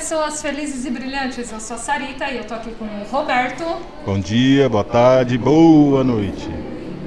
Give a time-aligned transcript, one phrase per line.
[0.00, 1.52] pessoas felizes e brilhantes.
[1.52, 3.64] Eu sou a Sarita e eu tô aqui com o Roberto.
[4.06, 6.48] Bom dia, boa tarde, boa noite.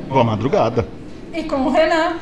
[0.08, 0.88] Boa madrugada.
[1.34, 2.18] E com o Renan.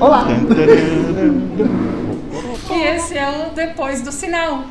[0.00, 0.26] Olá!
[2.68, 4.64] E esse é o Depois do Sinal.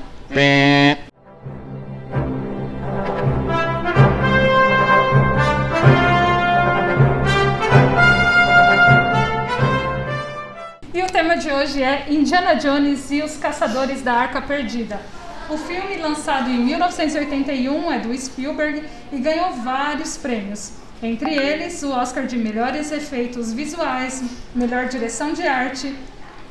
[11.29, 14.99] Tema de hoje é Indiana Jones e os Caçadores da Arca Perdida.
[15.47, 20.71] O filme, lançado em 1981, é do Spielberg e ganhou vários prêmios.
[21.03, 24.23] Entre eles, o Oscar de Melhores Efeitos Visuais,
[24.55, 25.95] Melhor Direção de Arte,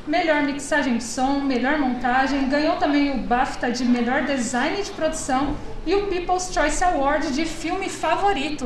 [0.07, 5.57] Melhor Mixagem de Som, Melhor Montagem, ganhou também o BAFTA de Melhor Design de Produção
[5.85, 8.65] e o People's Choice Award de Filme Favorito.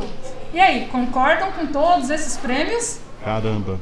[0.53, 2.99] E aí, concordam com todos esses prêmios?
[3.23, 3.79] Caramba,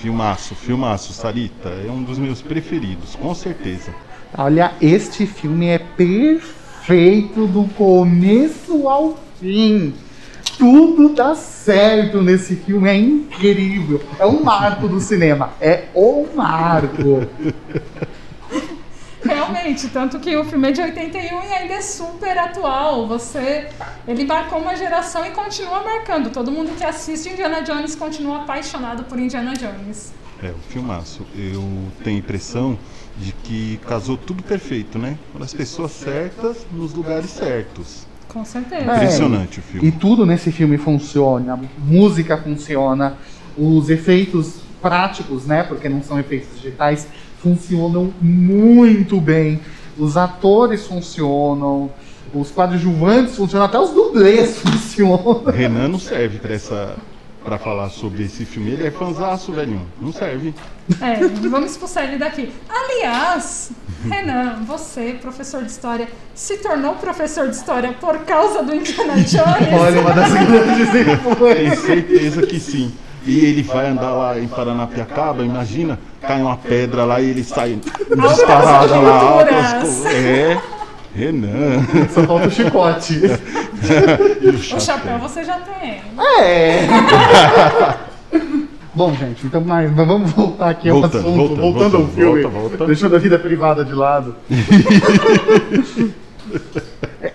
[0.00, 1.68] filmaço, filmaço, Sarita.
[1.68, 3.94] É um dos meus preferidos, com certeza.
[4.36, 9.92] Olha, este filme é perfeito do começo ao fim.
[10.56, 14.00] Tudo dá certo nesse filme, é incrível.
[14.18, 15.50] É um marco do cinema.
[15.60, 17.26] É o marco.
[19.60, 23.06] Realmente, tanto que o filme é de 81 e ainda é super atual.
[23.08, 23.68] Você,
[24.08, 26.30] ele marcou uma geração e continua marcando.
[26.30, 30.12] Todo mundo que assiste Indiana Jones continua apaixonado por Indiana Jones.
[30.42, 31.26] É, o filmaço.
[31.36, 31.62] Eu
[32.02, 32.78] tenho a impressão
[33.18, 35.18] de que casou tudo perfeito, né?
[35.38, 38.06] As pessoas certas nos lugares certos.
[38.28, 38.90] Com certeza.
[38.90, 38.96] É.
[38.96, 39.92] Impressionante o E filme.
[39.92, 41.54] tudo nesse filme funciona.
[41.54, 43.18] A música funciona,
[43.58, 45.64] os efeitos práticos, né?
[45.64, 47.06] Porque não são efeitos digitais,
[47.42, 49.60] funcionam muito bem.
[49.98, 51.90] Os atores funcionam,
[52.32, 55.44] os coadjuvantes funcionam, até os dublês funcionam.
[55.44, 56.96] Renan não serve pra essa
[57.44, 58.70] para falar sobre esse filme.
[58.70, 59.86] Ele é fanzaço, velhinho.
[60.00, 60.54] Não serve.
[61.00, 62.52] É, vamos expulsar ele daqui.
[62.68, 63.70] Aliás,
[64.04, 69.72] Renan, você, professor de história, se tornou professor de história por causa do Indiana Jones?
[69.72, 72.92] Olha, uma das grandes Tenho certeza que sim.
[73.26, 77.78] E ele vai andar lá em Paranapiacaba, imagina, cai uma pedra lá e ele sai
[77.80, 79.20] disparado lá.
[79.20, 80.60] altas É,
[81.14, 81.82] Renan.
[82.12, 83.20] Só falta o chicote.
[83.80, 85.18] O O chapéu.
[85.18, 86.02] você já tem.
[86.38, 86.80] É.
[88.94, 91.36] Bom, gente, então mas, mas vamos voltar aqui ao Volta, assunto.
[91.36, 92.42] volta, voltando volta, ao filme.
[92.42, 92.86] volta, volta.
[92.86, 94.36] Deixando a vida privada de lado.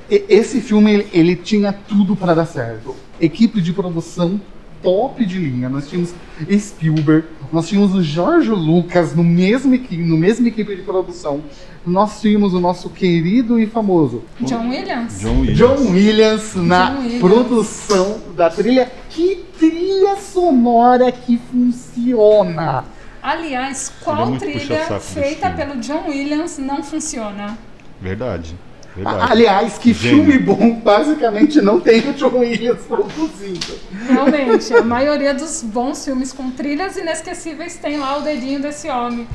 [0.09, 2.95] Esse filme, ele, ele tinha tudo para dar certo.
[3.19, 4.39] Equipe de produção
[4.83, 5.67] top de linha.
[5.69, 6.13] Nós tínhamos
[6.59, 11.41] Spielberg, nós tínhamos o Jorge Lucas no mesmo, no mesmo equipe de produção.
[11.87, 15.21] Nós tínhamos o nosso querido e famoso John Williams?
[15.21, 15.57] John Williams.
[15.57, 17.21] John Williams na John Williams.
[17.21, 18.91] produção da trilha.
[19.09, 22.83] Que trilha sonora que funciona!
[23.23, 27.57] Aliás, é qual trilha feita pelo John Williams não funciona?
[28.01, 28.53] Verdade.
[28.95, 29.31] Verdade.
[29.31, 30.23] Aliás, que Gênio.
[30.25, 33.77] filme bom, basicamente não tem o John Williams produzindo.
[34.07, 39.27] Realmente, a maioria dos bons filmes com trilhas inesquecíveis tem lá o dedinho desse homem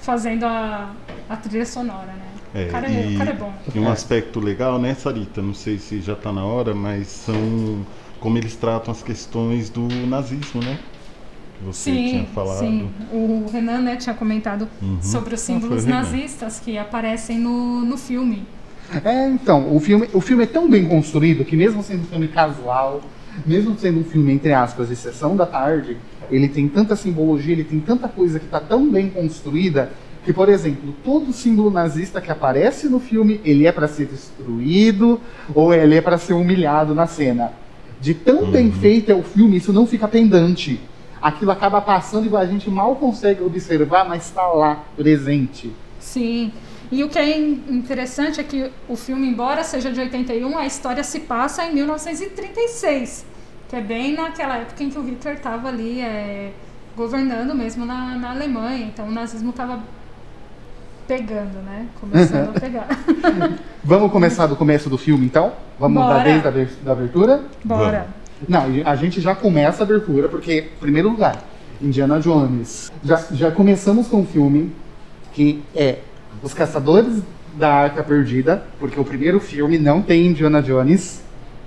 [0.00, 0.90] fazendo a,
[1.28, 2.24] a trilha sonora, né?
[2.56, 3.52] É, o, cara é, e- o cara é bom.
[3.74, 5.40] E um aspecto legal, né, Sarita?
[5.40, 7.84] Não sei se já está na hora, mas são
[8.20, 10.78] como eles tratam as questões do nazismo, né?
[11.64, 12.58] Você tinha Sim, falado.
[12.58, 12.90] sim.
[13.12, 14.98] O Renan né, tinha comentado Uhum.
[15.00, 18.44] sobre os Ah, símbolos nazistas que aparecem no, no filme.
[19.04, 22.28] É, então, o filme, o filme é tão bem construído que mesmo sendo um filme
[22.28, 23.00] casual,
[23.44, 25.96] mesmo sendo um filme, entre aspas, de sessão da tarde,
[26.30, 29.90] ele tem tanta simbologia, ele tem tanta coisa que está tão bem construída
[30.24, 35.20] que, por exemplo, todo símbolo nazista que aparece no filme, ele é para ser destruído
[35.54, 37.52] ou ele é para ser humilhado na cena.
[38.00, 40.80] De tão bem feito é o filme, isso não fica pendante.
[41.20, 45.72] Aquilo acaba passando e a gente mal consegue observar, mas está lá, presente.
[45.98, 46.52] Sim.
[46.94, 50.64] E o que é in- interessante é que o filme, embora seja de 81, a
[50.64, 53.26] história se passa em 1936,
[53.68, 56.52] que é bem naquela época em que o Hitler estava ali é,
[56.96, 58.86] governando mesmo na, na Alemanha.
[58.86, 59.80] Então o nazismo estava
[61.08, 61.86] pegando, né?
[62.00, 62.86] Começando a pegar.
[63.82, 65.52] Vamos começar do começo do filme, então?
[65.80, 66.18] Vamos Bora.
[66.18, 66.50] dar desde a
[66.84, 67.42] da abertura?
[67.64, 68.06] Bora.
[68.48, 71.42] Não, a gente já começa a abertura, porque, em primeiro lugar,
[71.82, 72.92] Indiana Jones.
[73.02, 74.72] Já, já começamos com um filme
[75.32, 75.98] que é
[76.42, 77.22] Os Caçadores
[77.54, 81.22] da Arca Perdida, porque o primeiro filme não tem Indiana Jones,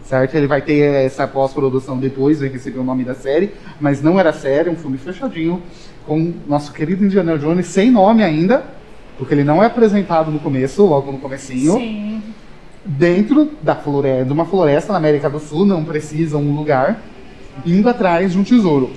[0.06, 0.36] certo?
[0.36, 4.34] Ele vai ter essa pós-produção depois, vai receber o nome da série, mas não era
[4.34, 5.62] série, um filme fechadinho,
[6.06, 8.64] com nosso querido Indiana Jones, sem nome ainda,
[9.18, 12.22] porque ele não é apresentado no começo, logo no comecinho Sim.
[12.86, 17.02] dentro da floresta, de uma floresta na América do Sul, não precisa um lugar,
[17.66, 18.92] indo atrás de um tesouro.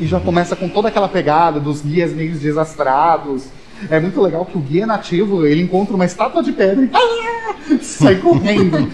[0.00, 3.48] e já começa com toda aquela pegada dos guias meio desastrados.
[3.90, 7.78] É muito legal que o guia nativo, ele encontra uma estátua de pedra e ah!
[7.80, 8.88] sai correndo.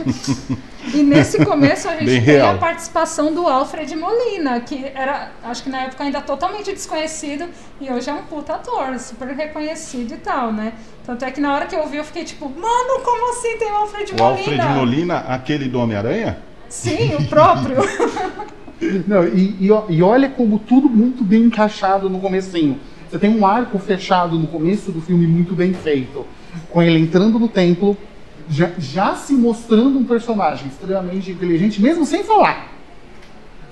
[0.92, 2.54] E nesse começo a gente Bem tem real.
[2.54, 7.46] a participação do Alfred Molina, que era, acho que na época ainda totalmente desconhecido
[7.80, 10.74] e hoje é um puta ator, super reconhecido e tal, né?
[11.04, 13.72] Tanto é que na hora que eu vi eu fiquei tipo, mano, como assim tem
[13.72, 14.64] o Alfred O Molina?
[14.64, 16.38] Alfred Molina, aquele do Homem-Aranha?
[16.68, 17.76] Sim, o próprio.
[19.06, 22.78] Não, e, e, e olha como tudo muito bem encaixado no comecinho.
[23.10, 26.26] Você tem um arco fechado no começo do filme muito bem feito.
[26.70, 27.96] Com ele entrando no templo,
[28.48, 32.73] já, já se mostrando um personagem extremamente inteligente, mesmo sem falar.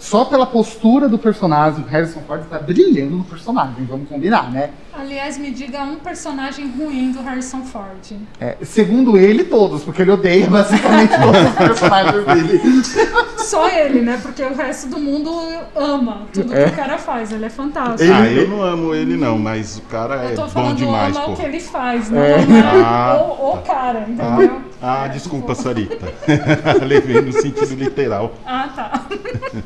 [0.03, 4.71] Só pela postura do personagem, o Harrison Ford está brilhando no personagem, vamos combinar, né?
[4.93, 8.17] Aliás, me diga um personagem ruim do Harrison Ford.
[8.41, 12.83] É, segundo ele, todos, porque ele odeia basicamente todos os personagens dele.
[13.39, 14.19] Só ele, né?
[14.21, 15.31] Porque o resto do mundo
[15.77, 16.65] ama tudo É.
[16.65, 17.31] que o cara faz.
[17.31, 18.03] Ele é fantástico.
[18.03, 20.77] Ele- Ah, eu não amo ele não, mas o cara Eu é tô bom falando
[20.79, 21.33] demais, ama pô.
[21.33, 22.43] o que ele faz, não É.
[22.43, 24.61] ama Ah, o, o cara, entendeu?
[24.83, 26.13] Ah, ah, desculpa, Sarita.
[26.85, 28.33] Levei no sentido literal.
[28.45, 29.07] Ah, tá.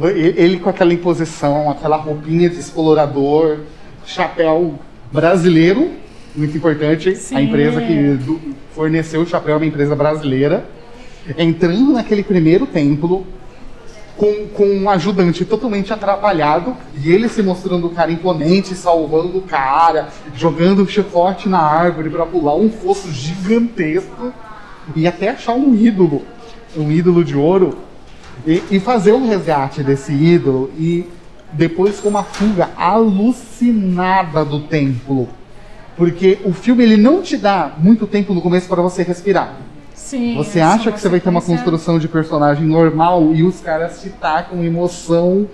[0.00, 3.60] Ele, ele com aquela imposição, aquela roupinha de explorador,
[4.06, 4.78] chapéu
[5.10, 5.90] brasileiro,
[6.34, 7.14] muito importante.
[7.16, 7.36] Sim.
[7.36, 8.18] A empresa que
[8.74, 10.64] forneceu o chapéu é uma empresa brasileira.
[11.36, 13.26] Entrando naquele primeiro templo
[14.16, 19.42] com, com um ajudante totalmente atrapalhado e ele se mostrando o cara imponente, salvando o
[19.42, 24.32] cara, jogando o chicote na árvore para pular um fosso gigantesco
[24.96, 26.22] e até achar um ídolo,
[26.76, 27.78] um ídolo de ouro
[28.46, 31.06] e, e fazer um resgate desse ídolo e
[31.52, 35.28] depois com uma fuga alucinada do templo.
[35.96, 39.56] Porque o filme ele não te dá muito tempo no começo para você respirar.
[39.94, 40.34] Sim.
[40.36, 44.10] Você acha que você vai ter uma construção de personagem normal e os caras te
[44.10, 45.48] tacam emoção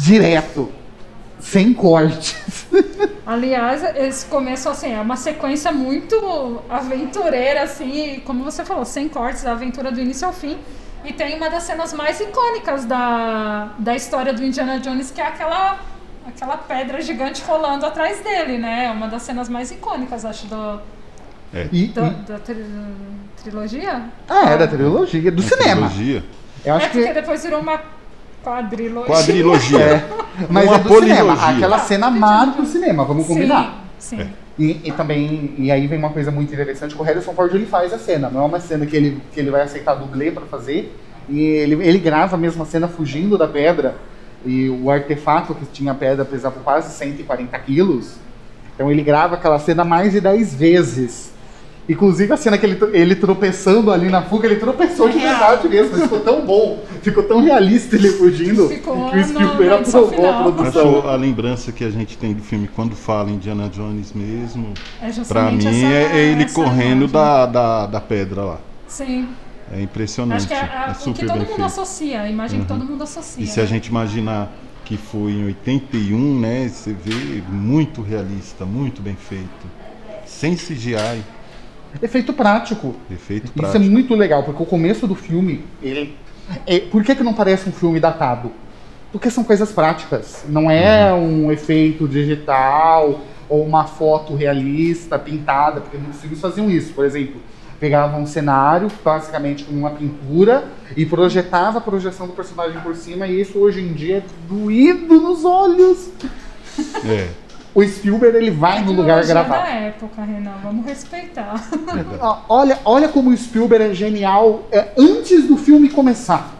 [0.00, 0.68] direto,
[1.40, 2.66] sem cortes.
[3.24, 9.46] Aliás, esse começo, assim, é uma sequência muito aventureira, assim, como você falou, sem cortes,
[9.46, 10.58] a aventura do início ao fim.
[11.04, 15.26] E tem uma das cenas mais icônicas da, da história do Indiana Jones, que é
[15.26, 15.78] aquela,
[16.26, 18.84] aquela pedra gigante rolando atrás dele, né?
[18.86, 20.80] É uma das cenas mais icônicas, acho, do,
[21.72, 22.64] E, do- e- da tri-
[23.42, 24.02] trilogia.
[24.28, 25.88] ah, é da trilogia, do cinema.
[25.88, 26.24] Trilogia.
[26.64, 27.80] Eu É acho porque que depois virou uma
[28.44, 29.12] quadrilogia.
[29.14, 29.80] Quadrilogia.
[29.80, 30.08] é,
[30.48, 31.18] mas Uma é do cinema.
[31.36, 31.56] polilogia.
[31.56, 33.82] Aquela cena marca o cinema, vamos combinar.
[33.98, 34.32] Sim, sim.
[34.58, 37.92] E, e também, e aí vem uma coisa muito interessante, o Harrison Ford ele faz
[37.92, 40.94] a cena, não é uma cena que ele, que ele vai aceitar dublê para fazer,
[41.28, 43.96] e ele, ele grava a mesma cena fugindo da pedra,
[44.44, 48.16] e o artefato que tinha a pedra pesava quase 140 quilos,
[48.74, 51.31] então ele grava aquela cena mais de 10 vezes.
[51.88, 55.68] Inclusive a cena que ele, ele tropeçando ali na fuga, ele tropeçou de É verdade
[55.68, 60.42] mesmo, ficou tão bom, ficou tão realista ele fugindo, Ficou que o Spielberg aprovou a
[60.44, 61.08] produção.
[61.08, 64.72] A lembrança que a gente tem do filme quando fala Indiana Jones mesmo.
[65.02, 65.68] É Pra mim essa-
[66.14, 67.08] é ele correndo imagem.
[67.08, 68.60] da, da, da pedra lá.
[68.86, 69.28] Sim.
[69.72, 70.38] É impressionante.
[70.38, 71.64] Acho que é, a- é o que super todo bem mundo feito.
[71.64, 73.42] associa, a imagem que todo mundo associa.
[73.42, 73.68] E se a né?
[73.68, 74.52] gente imaginar
[74.84, 76.68] que foi em 81, né?
[76.68, 79.66] Você vê muito realista, muito bem feito.
[80.26, 81.22] Sem CGI,
[82.00, 82.94] Efeito prático.
[83.10, 83.84] efeito Isso é prático.
[83.84, 86.16] muito legal, porque o começo do filme, ele.
[86.66, 88.50] é- por que, que não parece um filme datado?
[89.10, 90.44] Porque são coisas práticas.
[90.48, 96.94] Não é um efeito digital ou uma foto realista, pintada, porque muitos filmes faziam isso.
[96.94, 97.40] Por exemplo,
[97.78, 100.64] pegavam um cenário, basicamente com uma pintura,
[100.96, 105.20] e projetava a projeção do personagem por cima, e isso hoje em dia é doído
[105.20, 106.08] nos olhos.
[107.04, 107.28] É,
[107.74, 109.64] O Spielberg ele vai no lugar Tecnologia gravar.
[109.64, 111.54] da época, Renan, vamos respeitar.
[112.20, 116.54] Ó, Olha, olha como o Spielberg é genial é, antes do filme começar.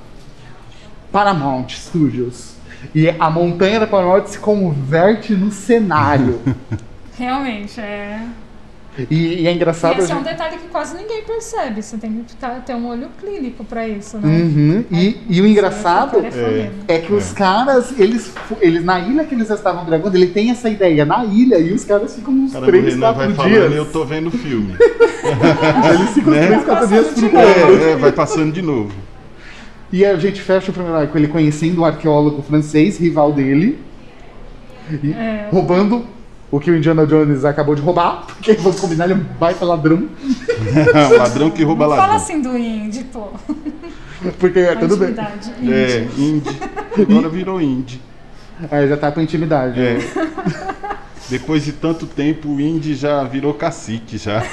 [1.11, 2.53] Paramount Studios.
[2.95, 6.41] E a montanha da Paramount se converte no cenário.
[7.17, 8.21] Realmente, é.
[9.11, 9.99] E, e é E engraçado.
[9.99, 11.83] esse é a um gente- detalhe que quase ninguém percebe.
[11.83, 14.29] Você tem que tá- ter um olho clínico pra isso, né?
[14.29, 19.35] Uhum, e, e o engraçado é é que os caras, eles, eles, na ilha que
[19.35, 22.69] eles estavam gravando, ele tem essa ideia na ilha e os caras ficam uns Caramba,
[22.69, 23.59] o 3, Renan 4 vai dias.
[23.59, 24.75] falando e eu tô vendo o filme.
[25.95, 26.47] Eles ficam Né?
[26.49, 27.23] 3, 4 dias.
[27.35, 28.93] É, é, vai passando de novo.
[29.93, 33.79] E a gente fecha o primeiro arco ele conhecendo o arqueólogo francês, rival dele,
[35.03, 35.49] e É.
[35.51, 36.05] roubando
[36.53, 39.65] o que o Indiana Jones acabou de roubar, porque vamos combinar, ele é um baita
[39.65, 40.09] ladrão,
[41.19, 42.07] ladrão que rouba Não ladrão.
[42.07, 43.31] fala assim do indie, pô.
[44.39, 45.11] porque é tudo bem.
[45.11, 45.53] Intimidade.
[45.69, 46.23] É, indie.
[46.23, 46.61] indie.
[47.11, 48.01] Agora virou indie.
[48.71, 49.81] Aí já tá com intimidade.
[49.81, 49.99] É.
[51.29, 54.45] Depois de tanto tempo, o indie já virou cacique já.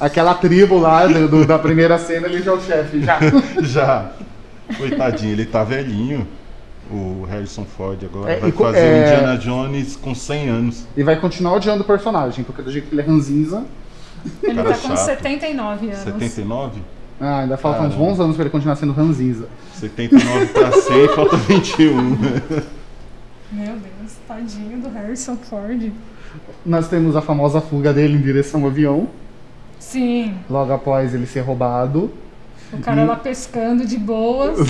[0.00, 3.18] Aquela tribo lá do- do- da primeira cena, ele já é o chefe, já.
[3.62, 4.10] Já.
[4.76, 6.26] Coitadinho, ele tá velhinho.
[6.94, 10.84] O Harrison Ford agora É, vai e fazer é- o Indiana Jones com 100 anos.
[10.96, 13.64] E vai continuar odiando o personagem, porque do jeito que ele é ranzinza.
[14.42, 14.98] Ele Cara tá com chato.
[15.06, 15.98] 79 anos.
[15.98, 16.80] 79?
[17.20, 19.48] Ah, ainda faltam uns bons anos pra ele continuar sendo ranzinza.
[19.74, 21.92] 79 pra 100, falta 21.
[23.52, 25.92] Meu Deus, tadinho do Harrison Ford.
[26.64, 29.08] Nós temos a famosa fuga dele em direção ao avião,
[29.78, 32.10] Sim, logo após ele ser roubado.
[32.72, 34.56] o cara lá pescando de boas.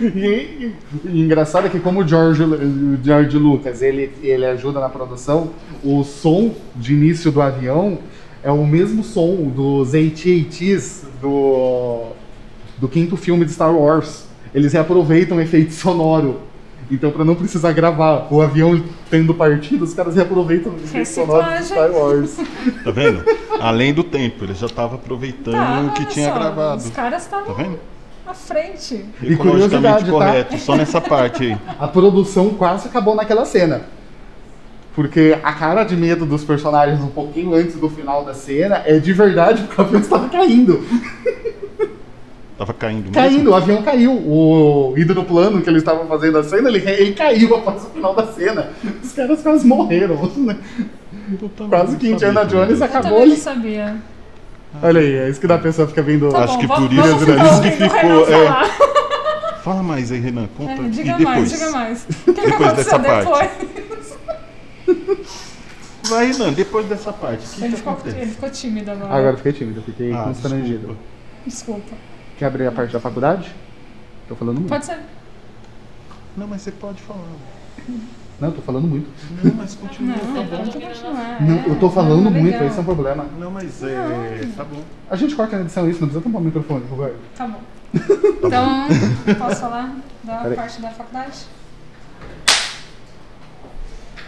[0.00, 0.72] E,
[1.04, 5.50] e engraçado é que como o George, o George Lucas ele, ele ajuda na produção,
[5.84, 7.98] o som de início do avião
[8.42, 12.06] é o mesmo som dos AT-ATs do,
[12.78, 14.26] do quinto filme de Star Wars.
[14.54, 16.40] Eles reaproveitam o efeito sonoro.
[16.90, 21.56] Então, para não precisar gravar o avião tendo partido, os caras reaproveitam o efeito sonoro
[21.58, 22.36] de Star Wars.
[22.82, 23.22] Tá vendo?
[23.60, 26.82] Além do tempo, ele já tava aproveitando Tá, o que tinha só, gravado.
[26.82, 27.78] Os caras Tá estavam vendo?
[28.30, 29.04] À frente.
[29.22, 30.10] E curiosidade, tá?
[30.10, 31.58] correto, só nessa parte aí.
[31.78, 33.82] A produção quase acabou naquela cena.
[34.94, 38.98] Porque a cara de medo dos personagens um pouquinho antes do final da cena é
[38.98, 40.84] de verdade porque o avião estava caindo.
[42.58, 43.14] Tava caindo mesmo.
[43.14, 44.12] Caindo, o avião caiu.
[44.12, 48.26] O hidroplano que eles estavam fazendo a cena, ele, ele caiu após o final da
[48.26, 48.70] cena.
[49.02, 50.30] Os caras quase morreram.
[50.36, 50.58] né?
[51.68, 52.44] Quase que Indiana.
[52.44, 53.96] Jones Eu acabou também não sabia.
[54.82, 56.30] Olha aí, é isso que dá a pessoa fica vendo.
[56.30, 59.60] Tá Acho bom, que por isso- ficar por isso que ficou, é.
[59.62, 60.48] Fala mais aí, Renan.
[60.56, 60.72] Conta.
[60.72, 61.26] É, e diga depois?
[61.38, 62.06] mais, diga mais.
[62.26, 63.66] O que, que Depois aconteceu dessa parte.
[63.66, 64.18] depois?
[66.08, 67.46] Vai, Renan, depois dessa parte.
[67.46, 68.16] Que, Ele que ficou, acontece?
[68.16, 69.14] ele ficou tímido agora.
[69.14, 70.78] Agora eu fiquei tímido, fiquei Ah, constrangido.
[70.78, 71.00] desculpa.
[71.46, 71.96] Desculpa.
[72.38, 73.54] Quer abrir a parte da faculdade?
[74.28, 74.68] Tô falando muito.
[74.70, 74.98] Pode ser.
[76.36, 77.20] Não, mas você pode falar.
[78.40, 79.06] Não, tô falando muito.
[79.44, 80.56] Não, mas continua, Não, tá bom.
[80.64, 81.42] pode continuar.
[81.42, 83.26] Não, é, eu tô falando é muito, esse é um problema.
[83.38, 84.48] Não, mas é.
[84.56, 84.82] Tá bom.
[85.10, 87.16] A gente corta na edição isso, não precisa tampar o microfone, Roberto.
[87.36, 87.60] Tá bom.
[88.42, 88.86] Então,
[89.38, 89.94] posso falar
[90.24, 90.56] da Peraí.
[90.56, 91.38] parte da faculdade?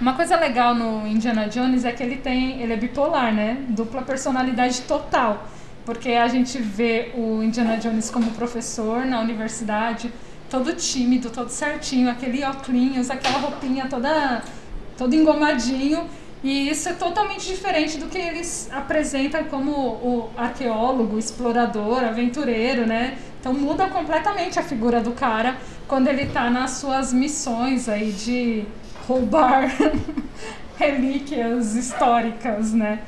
[0.01, 3.65] Uma coisa legal no Indiana Jones é que ele tem, ele é bipolar, né?
[3.69, 5.47] Dupla personalidade total.
[5.87, 10.13] Porque a gente vê o Indiana Jones como professor na universidade,
[10.53, 14.43] todo tímido, todo certinho, aquele óculos, aquela roupinha toda
[14.99, 16.07] todo engomadinho.
[16.45, 23.17] E isso é totalmente diferente do que eles apresentam como o arqueólogo, explorador, aventureiro, né?
[23.41, 25.57] Então muda completamente a figura do cara
[25.89, 28.67] quando ele tá nas suas missões aí de
[29.09, 29.73] roubar
[30.77, 33.01] relíquias históricas, né?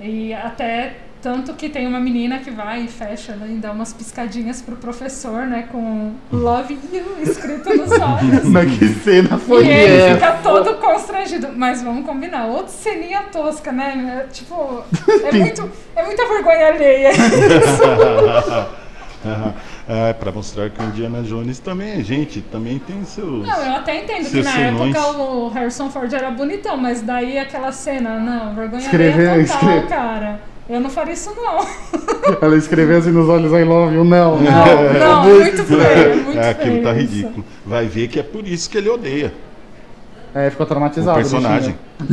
[0.00, 3.92] E até tanto que tem uma menina que vai e fecha né, e dá umas
[3.92, 5.68] piscadinhas pro professor, né?
[5.70, 8.44] Com Love You escrito nos olhos.
[8.44, 10.14] Mas que cena foi E ele essa?
[10.16, 11.48] fica todo constrangido.
[11.56, 14.24] Mas vamos combinar, outra ceninha tosca, né?
[14.24, 14.82] É, Tipo,
[15.24, 17.10] é, muito, é muita vergonha alheia.
[19.88, 23.46] é, pra mostrar que o Indiana Jones também é gente, também tem seus.
[23.46, 24.94] Não, eu até entendo que na senões.
[24.96, 29.60] época o Harrison Ford era bonitão, mas daí aquela cena, não, vergonha Escreveu, alheia total,
[29.70, 30.51] escreve- cara.
[30.68, 31.66] Eu não faria isso, não.
[32.40, 34.38] Ela escreveu assim nos olhos I love you, não.
[34.40, 37.00] Não, não, muito feio, muito é, aquilo feio tá isso.
[37.00, 37.44] ridículo.
[37.66, 39.32] Vai ver que é por isso que ele odeia
[40.34, 41.18] É, ficou o traumatizado.
[41.18, 41.76] personagem.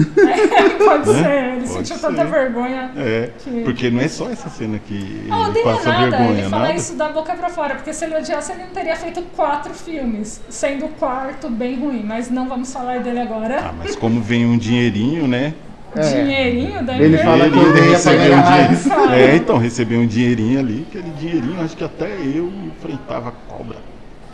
[0.84, 1.24] Pode Né?
[1.24, 2.02] ser, ele Pode sentiu ser.
[2.08, 2.92] tanta vergonha.
[2.98, 6.40] É, Que- porque não é só essa cena que Não ele odeia passa nada, vergonha,
[6.40, 6.74] ele fala nada.
[6.76, 10.42] isso da boca pra fora, porque se ele odiasse, ele não teria feito quatro filmes,
[10.50, 13.60] sendo o quarto bem ruim, mas não vamos falar dele agora.
[13.70, 15.54] Ah, mas como vem um dinheirinho, né?
[15.96, 16.02] É.
[16.02, 18.84] Dinheirinho da Ele fala que pra recebeu um mais.
[18.84, 19.12] dinheirinho.
[19.12, 23.78] É, então, recebeu um dinheirinho ali, aquele dinheirinho, acho que até eu enfrentava cobra,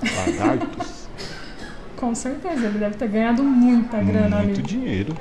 [0.04, 1.08] lagartos,
[1.96, 4.62] Com certeza, ele deve ter ganhado muita grana muito ali.
[4.62, 5.14] dinheiro.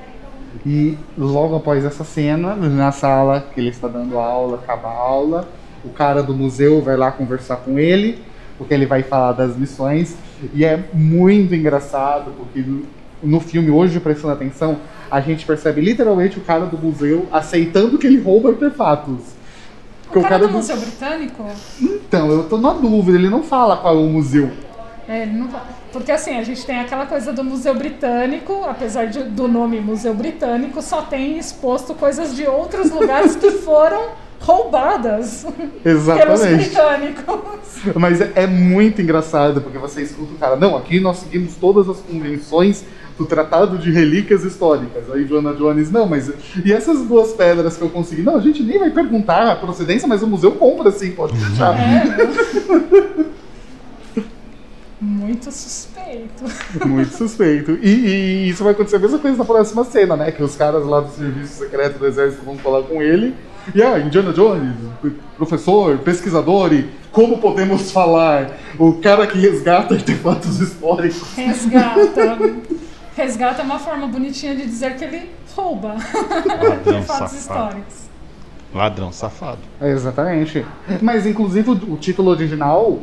[0.66, 5.48] E logo após essa cena, na sala que ele está dando aula, acaba a aula,
[5.84, 8.18] o cara do museu vai lá conversar com ele,
[8.58, 10.16] porque ele vai falar das missões.
[10.52, 12.64] E é muito engraçado, porque
[13.22, 14.78] no, filme, hoje, prestando atenção,
[15.10, 19.34] a gente percebe literalmente o cara do museu aceitando que ele rouba artefatos.
[20.04, 21.44] Porque O cara do Museu Britânico,
[21.80, 24.50] Então, eu tô na dúvida, ele não fala qual é o museu.
[25.08, 25.60] é, ele não vai.
[25.92, 30.12] Porque assim, a gente tem aquela coisa do Museu Britânico, apesar de- do nome Museu
[30.14, 34.08] Britânico, só tem exposto coisas de outros lugares que foram
[34.44, 35.46] roubadas
[35.82, 36.68] pelos Exatamente.
[36.68, 37.24] britânicos.
[37.96, 41.88] Mas é, é muito engraçado, porque você escuta o cara, não, aqui nós seguimos todas
[41.88, 42.84] as convenções
[43.18, 45.04] do Tratado de Relíquias Históricas.
[45.12, 46.32] Aí Joana Jones, não, mas
[46.64, 48.22] e essas duas pedras que eu consegui?
[48.22, 51.74] Não, a gente nem vai perguntar a procedência, mas o museu compra sim, pode deixar.
[51.78, 53.24] É.
[55.00, 56.44] Muito suspeito.
[56.86, 57.78] Muito suspeito.
[57.82, 60.32] E, e isso vai acontecer a mesma coisa na próxima cena, né?
[60.32, 63.34] Que os caras lá do Serviço Secreto do Exército vão falar com ele.
[63.72, 64.74] E ah, Indiana Jones,
[65.36, 68.50] professor, pesquisador e como podemos falar?
[68.78, 71.32] O cara que resgata artefatos históricos.
[71.34, 72.38] Resgata.
[73.16, 75.94] Resgata é uma forma bonitinha de dizer que ele rouba
[76.44, 77.36] Ladrão artefatos safado.
[77.36, 77.94] históricos.
[78.74, 79.60] Ladrão safado.
[79.80, 80.66] É, Exatamente.
[81.00, 82.98] Mas, inclusive, o, o título original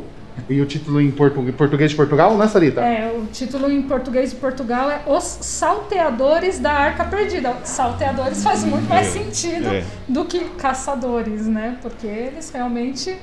[0.48, 2.80] e o título em portu- português de Portugal, né, Sarita?
[2.80, 7.54] É, o título em português de Portugal é Os Salteadores da Arca Perdida.
[7.64, 9.84] Salteadores faz muito mais É, sentido é.
[10.08, 11.76] do que caçadores, né?
[11.82, 13.16] Porque eles realmente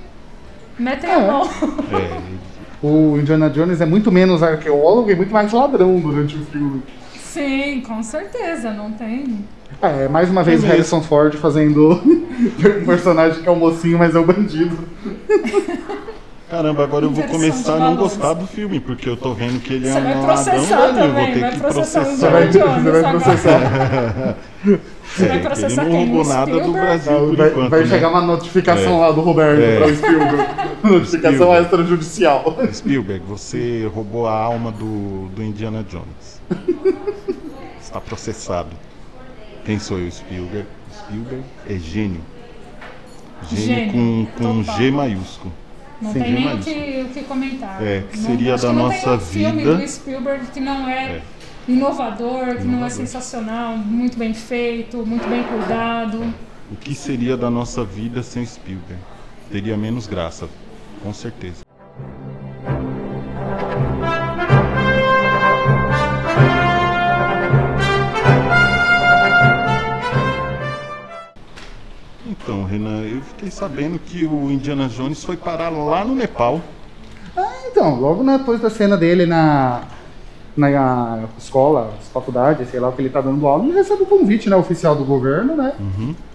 [0.78, 1.14] metem É.
[1.16, 1.44] a mão.
[1.92, 2.40] É,
[2.82, 6.82] O Indiana Jones é muito menos arqueólogo e muito mais ladrão durante o filme.
[7.14, 9.44] Sim, com certeza, não tem.
[9.82, 10.72] É, mais uma vez mesmo.
[10.74, 14.78] Harrison Ford fazendo um personagem que é o mocinho, mas é o bandido.
[16.50, 19.74] Caramba, agora eu vou começar a não gostar do filme, porque eu tô vendo que
[19.74, 22.30] ele é Você um vai ladrão, processar velho, eu vou ter vai que processar Você
[22.30, 24.36] vai, você Jones vai processar.
[25.10, 26.72] Você vai É, processar ele não roubou nada do?
[26.72, 27.88] Brasil por Vai, enquanto, vai né?
[27.88, 29.08] chegar uma notificação É.
[29.08, 29.78] lá do Roberto É.
[29.78, 30.38] para o Spielberg.
[30.84, 31.64] Notificação Spielberg.
[31.64, 32.58] extrajudicial.
[32.74, 36.42] Spielberg, você roubou a alma do, do Indiana Jones.
[37.82, 38.70] Está processado.
[39.66, 40.68] Quem sou eu, Spielberg?
[40.94, 42.22] Spielberg é gênio.
[43.50, 44.78] Gênio, Gênio, com, com total.
[44.78, 45.52] G maiúsculo.
[46.02, 47.84] Não Sim, tem nem o que, o que comentar.
[47.84, 49.76] É, que Não- seria acho da não nossa tem um filme vida.
[49.76, 51.22] do Spielberg que não é, É.
[51.68, 52.90] inovador, que não é Inovador.
[52.92, 56.34] sensacional, muito bem feito, muito bem cuidado.
[56.72, 59.02] O que seria da nossa vida sem Spielberg?
[59.52, 60.48] Teria menos graça,
[61.04, 61.66] com certeza.
[72.50, 76.60] Então, Renan, eu fiquei sabendo que o Indiana Jones foi parar lá no Nepal.
[77.68, 79.84] Então, logo depois da cena dele na,
[80.58, 84.50] na escola, faculdade, sei lá o que ele tá dando aula, ele recebe o convite
[84.50, 85.74] né, oficial do governo, né?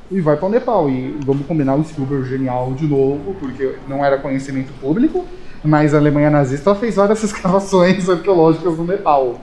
[0.08, 0.88] E vai para o Nepal.
[0.88, 5.24] E vamos combinar o Spielberg genial de novo, porque não era conhecimento público,
[5.64, 9.40] mas a Alemanha nazista fez várias escavações arqueológicas no Nepal.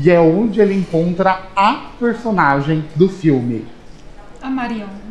[0.00, 3.66] E é onde ele encontra a personagem do filme.
[4.40, 5.01] A Marion.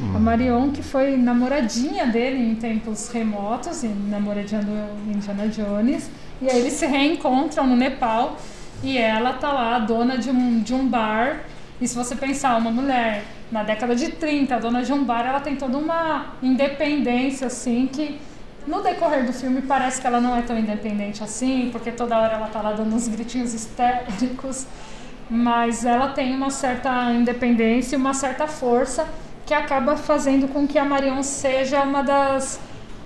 [0.00, 0.16] Hum.
[0.16, 6.10] A Marion, que foi namoradinha dele em tempos remotos, namoradinha do Indiana Jones.
[6.40, 8.36] E aí eles se reencontram no Nepal
[8.82, 11.40] e ela tá lá, dona de um, de um bar.
[11.80, 15.40] E se você pensar, uma mulher na década de 30, dona de um bar, ela
[15.40, 18.20] tem toda uma independência, assim, que
[18.66, 22.34] no decorrer do filme parece que ela não é tão independente assim, porque toda hora
[22.34, 24.66] ela tá lá dando uns gritinhos histéricos
[25.30, 29.06] mas ela tem uma certa independência e uma certa força
[29.48, 32.60] que acaba fazendo com que a Marion seja uma das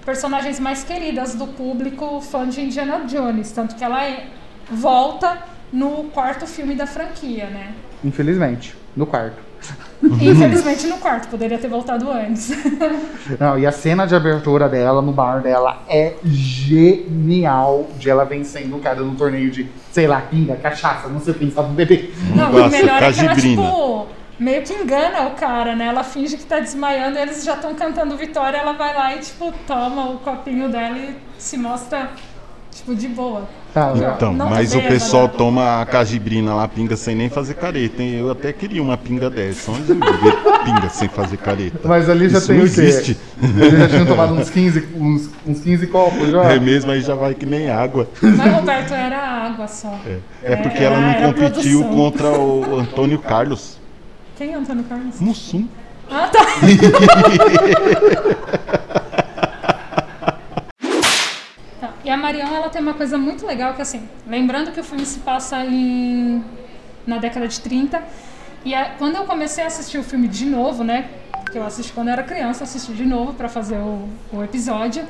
[0.05, 4.26] personagens mais queridas do público fã de Indiana Jones, tanto que ela é-
[4.68, 5.38] volta
[5.72, 7.72] no quarto filme da franquia, né?
[8.05, 9.37] Infelizmente, no quarto.
[10.02, 12.50] Infelizmente no quarto, poderia ter voltado antes.
[13.38, 18.74] Não, e a cena de abertura dela, no bar dela, é genial de ela vencendo
[18.74, 22.09] o cara no torneio de, sei lá, pinga, cachaça, não sei o que estavam bebendo.
[22.35, 24.09] Não, o Nossa, melhor é que ela, tipo,
[24.42, 25.87] meio que engana o cara, né?
[25.87, 29.52] Ela finge que tá desmaiando, eles já estão cantando vitória, ela vai lá e, tipo,
[29.66, 32.11] toma o copinho dela e se mostra,
[32.70, 33.48] tipo, de boa.
[33.72, 38.02] Tá, Então, Não mas o pessoal toma a cajibrina lá, pinga sem nem fazer careta.
[38.02, 38.16] hein?
[38.18, 39.70] Eu até queria uma pinga dessa.
[39.70, 41.81] Onde eu vi pinga sem fazer careta?
[41.88, 42.81] Mas ali já Isso tem não o quê?
[42.83, 43.18] existe.
[43.42, 46.42] Eles já tinham tomado uns 15, uns, uns 15 copos já.
[46.52, 48.07] É mesmo, aí já vai que nem água.
[48.20, 49.98] Mas, Roberto, era água só.
[50.07, 50.18] É,
[50.52, 53.81] É porque ela era não competiu contra o Antônio Carlos
[54.42, 55.20] Quem é Antônio Carlos?
[55.20, 55.68] Mussum.
[56.11, 56.40] Ah, tá.
[61.81, 64.85] Tá, E a Marion, ela tem uma coisa muito legal que, assim, lembrando que o
[64.85, 66.42] filme se passa em,
[67.07, 68.02] na década de 30,
[68.64, 71.09] e a- quando eu comecei a assistir o filme de novo, né,
[71.50, 75.05] que eu assisti quando eu era criança, assisti de novo pra fazer o, o episódio,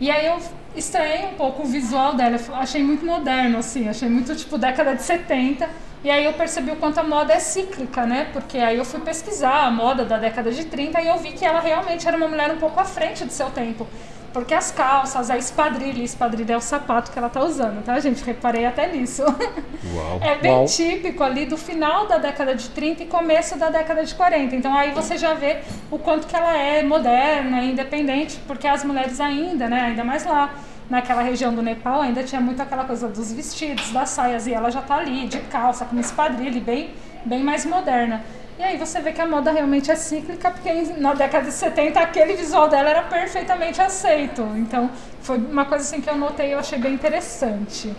[0.00, 0.38] e aí eu
[0.76, 4.94] estranhei um pouco o visual dela, eu achei muito moderno, assim, achei muito, tipo, década
[4.96, 5.68] de 70,
[6.04, 9.00] e aí eu percebi o quanto a moda é cíclica, né, porque aí eu fui
[9.00, 12.28] pesquisar a moda da década de 30 e eu vi que ela realmente era uma
[12.28, 13.86] mulher um pouco à frente do seu tempo.
[14.32, 18.22] Porque as calças, a espadrilha, espadrilha é o sapato que ela tá usando, tá, gente?
[18.22, 19.22] Reparei até nisso.
[19.22, 20.20] Uau.
[20.22, 20.66] É bem Uau.
[20.66, 24.54] típico ali do final da década de 30 e começo da década de 40.
[24.54, 25.58] Então aí você já vê
[25.90, 30.54] o quanto que ela é moderna, independente, porque as mulheres ainda, né, ainda mais lá
[30.88, 34.70] naquela região do Nepal, ainda tinha muito aquela coisa dos vestidos, das saias, e ela
[34.70, 36.90] já tá ali de calça, com espadrilha, e bem,
[37.24, 38.22] bem mais moderna.
[38.58, 42.00] E aí você vê que a moda realmente é cíclica, porque na década de 70
[42.00, 44.42] aquele visual dela era perfeitamente aceito.
[44.56, 47.94] Então foi uma coisa assim que eu notei e eu achei bem interessante.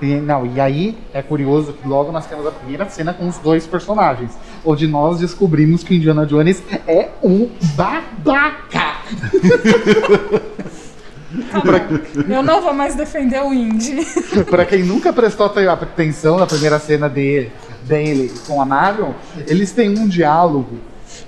[0.00, 3.38] E, não, e aí é curioso que logo nós temos a primeira cena com os
[3.38, 8.96] dois personagens, onde nós descobrimos que o Indiana Jones é um babaca.
[11.50, 12.32] Tá bom.
[12.34, 14.04] Eu não vou mais defender o Indy.
[14.48, 17.52] pra quem nunca prestou atenção na primeira cena dele,
[17.84, 19.12] dele com a Marion,
[19.46, 20.78] eles têm um diálogo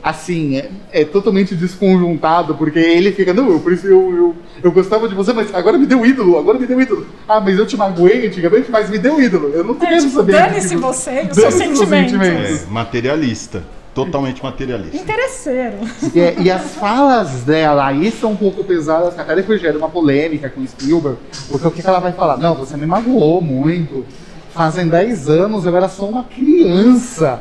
[0.02, 5.14] assim, é, é, totalmente desconjuntado, porque ele fica, não, eu, eu, eu, eu gostava de
[5.14, 7.06] você, mas agora me deu ídolo, agora me deu ídolo.
[7.26, 9.48] Ah, mas eu te magoei antigamente, mas me deu ídolo.
[9.48, 10.32] Eu não é, quero tipo, saber.
[10.32, 12.12] Dane-se você e os seus sentimentos.
[12.12, 12.62] sentimentos.
[12.64, 13.62] É, materialista.
[13.94, 14.96] Totalmente materialista.
[14.96, 15.76] Interesseiro.
[16.14, 20.50] E, e, as falas dela aí são um pouco pesadas, até depois gera uma polêmica
[20.50, 21.16] com Spielberg,
[21.48, 22.36] porque o que ela vai falar?
[22.36, 24.04] Não, você me magoou muito.
[24.52, 27.40] Fazem 10 anos eu era só uma criança.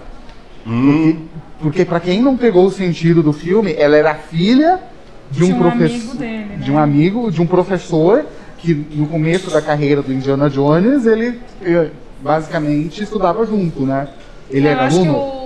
[0.66, 1.18] Hum.
[1.60, 4.80] Porque, para quem não pegou o sentido do filme, ela era filha
[5.32, 6.58] de um, de um professor, né?
[6.60, 8.26] de um amigo, de um professor
[8.58, 11.90] que no começo da carreira do Indiana Jones ele eh,
[12.22, 14.08] basicamente estudava junto, né?
[14.50, 15.43] Ele eu era acho aluno.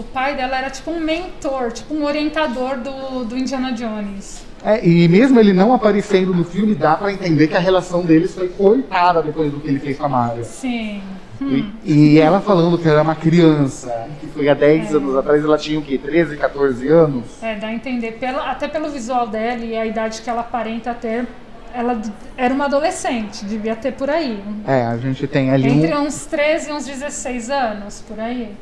[0.00, 4.44] O, pai dela era tipo um mentor, tipo um orientador do, do Indiana Jones.
[4.64, 8.34] É, e mesmo ele não aparecendo no filme, dá para entender que a relação deles
[8.34, 10.44] foi cortada depois do que ele fez com a Mario.
[10.44, 11.02] Sim.
[11.40, 11.70] Hum.
[11.84, 14.96] E, e, ela falando que era uma criança, que foi há 10 é.
[14.96, 15.96] anos atrás, ela tinha o quê?
[15.96, 17.24] 13, 14 anos?
[17.42, 20.92] É, dá a entender, pelo, até pelo visual dela e a idade que ela aparenta
[20.92, 21.26] ter,
[21.72, 21.98] ela
[22.36, 24.42] era uma adolescente, devia ter por aí.
[24.66, 25.68] É, a gente tem ali.
[25.68, 28.54] Entre uns 13 e uns 16 anos, por aí.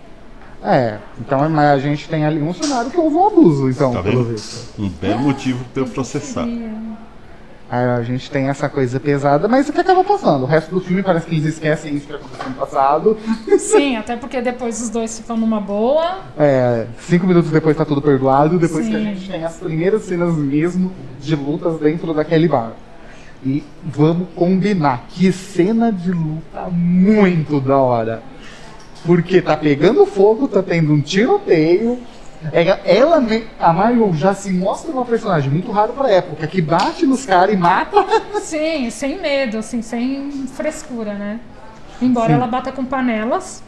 [0.62, 4.24] É, então a gente tem ali um cenário que houve um abuso, então, tá pelo
[4.24, 4.80] visto.
[4.80, 6.46] Um belo motivo para eu processar.
[7.70, 10.44] Aí a gente tem essa coisa pesada, mas o que acaba passando?
[10.44, 13.18] O resto do filme parece que eles esquecem isso que aconteceu no passado.
[13.58, 16.20] Sim, até porque depois os dois ficam numa boa.
[16.38, 18.90] É, cinco minutos depois tá tudo perdoado, depois Sim.
[18.92, 20.90] que a gente tem as primeiras cenas mesmo
[21.20, 22.72] de lutas dentro daquele bar.
[23.44, 28.22] E vamos combinar, que cena de luta muito da hora.
[29.08, 31.98] Porque tá pegando fogo, tá tendo um tiroteio.
[32.52, 33.26] Ela, ela
[33.58, 37.54] a Mario já se mostra uma personagem muito raro pra época, que bate nos caras
[37.54, 38.04] e mata.
[38.38, 41.40] Sim, sem medo, assim, sem frescura, né?
[42.02, 42.34] Embora Sim.
[42.34, 43.62] ela bata com panelas.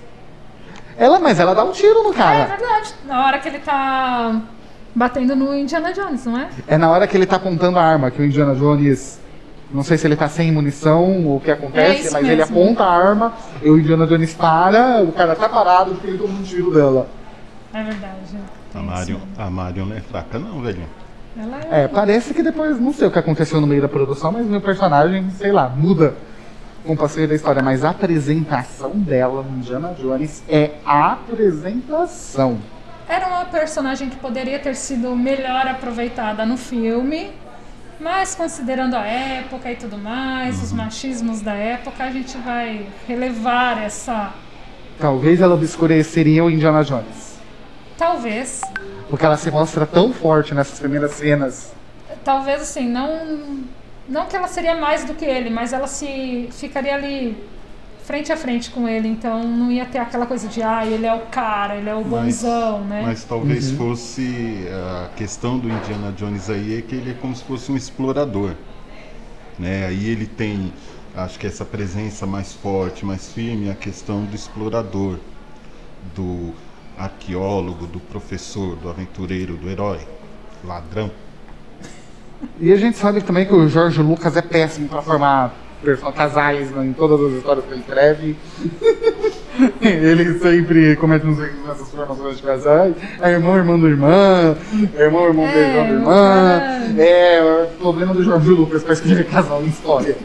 [0.99, 2.37] Ela, mas ela dá um tiro no cara.
[2.37, 2.95] É, é verdade.
[3.07, 4.43] Na hora que ele tá
[4.95, 6.51] batendo no Indiana Jones, não é?
[6.69, 9.19] É na hora que ele tá apontando a arma, que o Indiana Jones
[9.73, 12.31] não sei se ele tá sem munição ou o que acontece, é mas mesmo.
[12.31, 16.19] ele aponta a arma, e o Indiana Jones para, o cara tá parado porque ele
[16.19, 17.09] toma um tiro dela.
[17.73, 18.37] É verdade.
[18.75, 20.83] A Marion, a Marion não é fraca não, velho.
[21.37, 21.85] Ela é...
[21.85, 24.61] é, parece que depois, não sei o que aconteceu no meio da produção, mas meu
[24.61, 26.15] personagem, sei lá, muda
[26.85, 27.63] com o passeio da história.
[27.63, 32.59] Mas a apresentação dela no Indiana Jones é a apresentação.
[33.09, 37.33] Era uma personagem que poderia ter sido melhor aproveitada no filme,
[38.01, 40.63] mas considerando a época e tudo mais, uhum.
[40.65, 44.33] os machismos da época, a gente vai relevar essa.
[44.99, 47.39] Talvez ela obscureceria o Indiana Jones.
[47.99, 48.63] Talvez.
[49.11, 51.73] Porque ela se mostra tão forte nessas primeiras cenas.
[52.25, 53.61] Talvez assim, não.
[54.09, 57.37] Não que ela seria mais do que ele, mas ela se ficaria ali
[58.11, 61.15] frente a frente com ele, então não ia ter aquela coisa de ah, ele é
[61.15, 63.03] o cara, ele é o bonzão, né?
[63.05, 63.77] Mas talvez uhum.
[63.77, 67.77] fosse a questão do Indiana Jones aí é que ele é como se fosse um
[67.77, 68.55] explorador,
[69.57, 69.87] né?
[69.87, 70.73] Aí ele tem,
[71.17, 75.17] acho que essa presença mais forte, mais firme, a questão do explorador,
[76.17, 76.53] do
[76.99, 80.01] arqueólogo, do professor, do aventureiro, do herói,
[80.65, 81.13] ladrão.
[82.59, 85.70] E a gente sabe também que o Jorge Lucas é péssimo para formar
[86.15, 88.37] casais em todas as histórias que ele escreve.
[89.81, 92.95] ele sempre comete uns nessas formações de casais.
[93.21, 94.57] É irmão, irmão do irmã,
[94.95, 96.61] é irmão, irmão é, do irmão da irmã.
[96.99, 100.17] É, o problema do Jorge Lucas para escrever casal em história.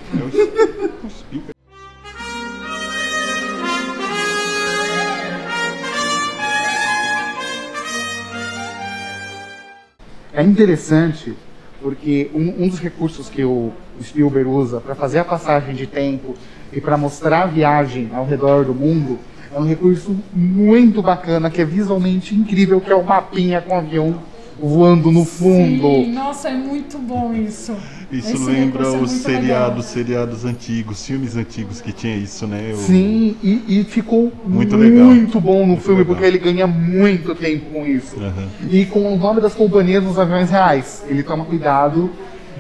[10.33, 11.33] É interessante
[11.81, 13.71] porque um, um dos recursos que o
[14.03, 16.35] Spielberg usa para fazer a passagem de tempo
[16.71, 19.19] e para mostrar a viagem ao redor do mundo
[19.53, 23.77] é um recurso muito bacana, que é visualmente incrível, que é o mapinha com o
[23.77, 24.15] avião
[24.59, 25.87] voando no fundo.
[25.87, 27.73] Sim, nossa, é muito bom isso.
[28.11, 32.71] Isso Esse lembra os é seriados, seriados antigos, filmes antigos que tinha isso, né?
[32.73, 32.77] O...
[32.77, 36.15] Sim, e, e, ficou muito, muito bom no muito filme, legal.
[36.15, 38.15] porque ele ganha muito tempo com isso.
[38.17, 38.69] Uhum.
[38.69, 41.03] E com o nome das companhias nos aviões reais.
[41.07, 42.09] Ele toma cuidado.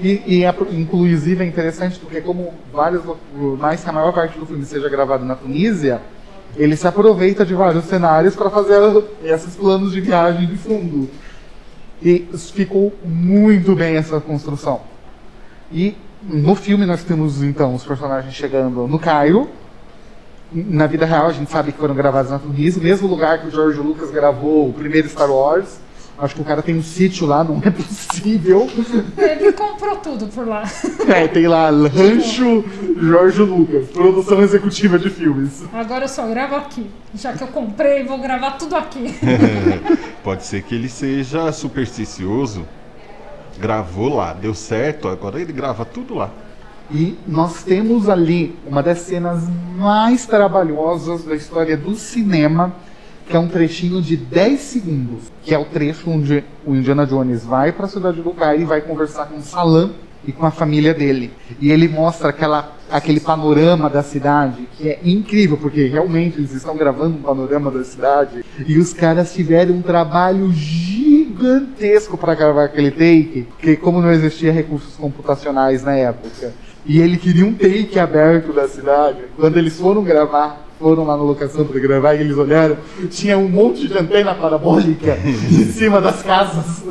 [0.01, 3.03] E, e é, inclusive é interessante porque como vários,
[3.59, 6.01] mais que a maior parte do filme seja gravado na Tunísia,
[6.57, 8.79] ele se aproveita de vários cenários para fazer
[9.23, 11.09] esses planos de viagem de fundo.
[12.01, 14.81] E ficou muito bem essa construção.
[15.71, 19.49] E no filme nós temos então os personagens chegando no Cairo.
[20.51, 23.51] Na vida real a gente sabe que foram gravados na Tunísia, mesmo lugar que o
[23.51, 25.79] George Lucas gravou o primeiro Star Wars,
[26.17, 28.69] Acho que o cara tem um sítio lá, não é possível.
[29.17, 30.63] Ele comprou tudo por lá.
[31.07, 32.63] É, tem lá Rancho
[32.97, 35.63] Jorge Lucas, produção executiva de filmes.
[35.73, 36.89] Agora eu só gravo aqui.
[37.13, 39.13] Já que eu comprei, vou gravar tudo aqui.
[40.23, 42.65] Pode ser que ele seja supersticioso.
[43.59, 46.31] Gravou lá, deu certo, agora ele grava tudo lá.
[46.91, 49.43] E nós temos ali uma das cenas
[49.75, 52.73] mais trabalhosas da história do cinema,
[53.27, 57.43] que é um trechinho de 10 segundos, que é o trecho onde o Indiana Jones
[57.43, 59.91] vai para a cidade do Cairo e vai conversar com Salam
[60.27, 61.31] e com a família dele.
[61.59, 66.75] E ele mostra aquela, aquele panorama da cidade, que é incrível, porque realmente eles estão
[66.75, 72.91] gravando um panorama da cidade e os caras tiveram um trabalho gigantesco para gravar aquele
[72.91, 76.53] take, porque como não existia recursos computacionais na época,
[76.85, 81.23] e ele queria um take aberto da cidade, quando eles foram gravar foram lá na
[81.23, 82.77] locação para gravar e eles olharam,
[83.09, 86.83] tinha um monte de antena parabólica em cima das casas.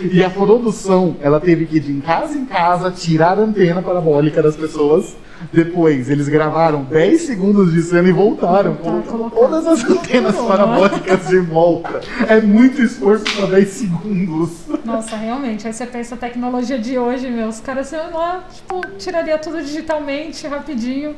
[0.00, 4.42] E a produção, ela teve que ir de casa em casa tirar a antena parabólica
[4.42, 5.16] das pessoas.
[5.52, 8.74] Depois, eles gravaram 10 segundos de cena e voltaram.
[8.74, 12.00] Colocaram todas as antenas parabólicas de volta.
[12.28, 14.50] É muito esforço para 10 segundos.
[14.84, 15.66] Nossa, realmente.
[15.66, 17.48] Aí você pensa a tecnologia de hoje, meu.
[17.48, 21.14] Os caras, sei lá, tipo, tiraria tudo digitalmente, rapidinho.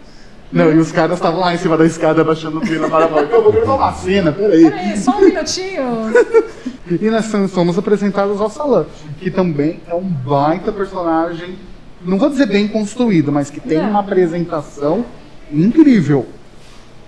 [0.51, 3.35] Não, e os caras estavam lá em cima da escada baixando o pino parabólica.
[3.35, 4.63] Eu vou gravar uma cena, peraí.
[4.63, 5.85] Peraí, só um minutinho.
[6.91, 8.87] E nós somos apresentados ao Salam,
[9.21, 11.59] que também é um baita personagem,
[12.03, 13.91] não vou dizer bem construído, mas que tem Não.
[13.91, 15.05] uma apresentação
[15.53, 16.27] incrível.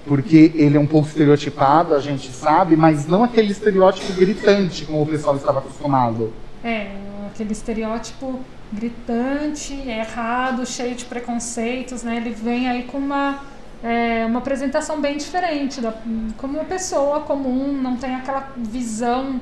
[0.07, 5.03] Porque ele é um pouco estereotipado, a gente sabe, mas não aquele estereótipo gritante como
[5.03, 6.33] o pessoal estava acostumado.
[6.65, 6.89] É,
[7.27, 8.41] aquele estereótipo
[8.73, 12.17] gritante, errado, cheio de preconceitos, né?
[12.17, 13.41] Ele vem aí com uma,
[13.83, 15.93] é, uma apresentação bem diferente, da,
[16.37, 19.41] como uma pessoa comum, não tem aquela visão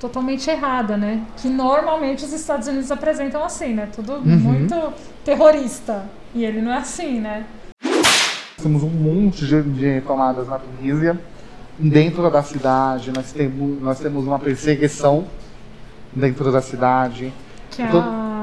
[0.00, 1.22] totalmente errada, né?
[1.36, 3.88] Que normalmente os Estados Unidos apresentam assim, né?
[3.94, 4.92] Tudo muito
[5.24, 6.04] terrorista.
[6.34, 7.44] E ele não é assim, né?
[8.60, 11.18] Temos um monte de, de tomadas na Tunísia.
[11.78, 15.26] Dentro da cidade, nós temos, nós temos uma perseguição
[16.12, 17.32] dentro da cidade.
[17.70, 18.33] Que é a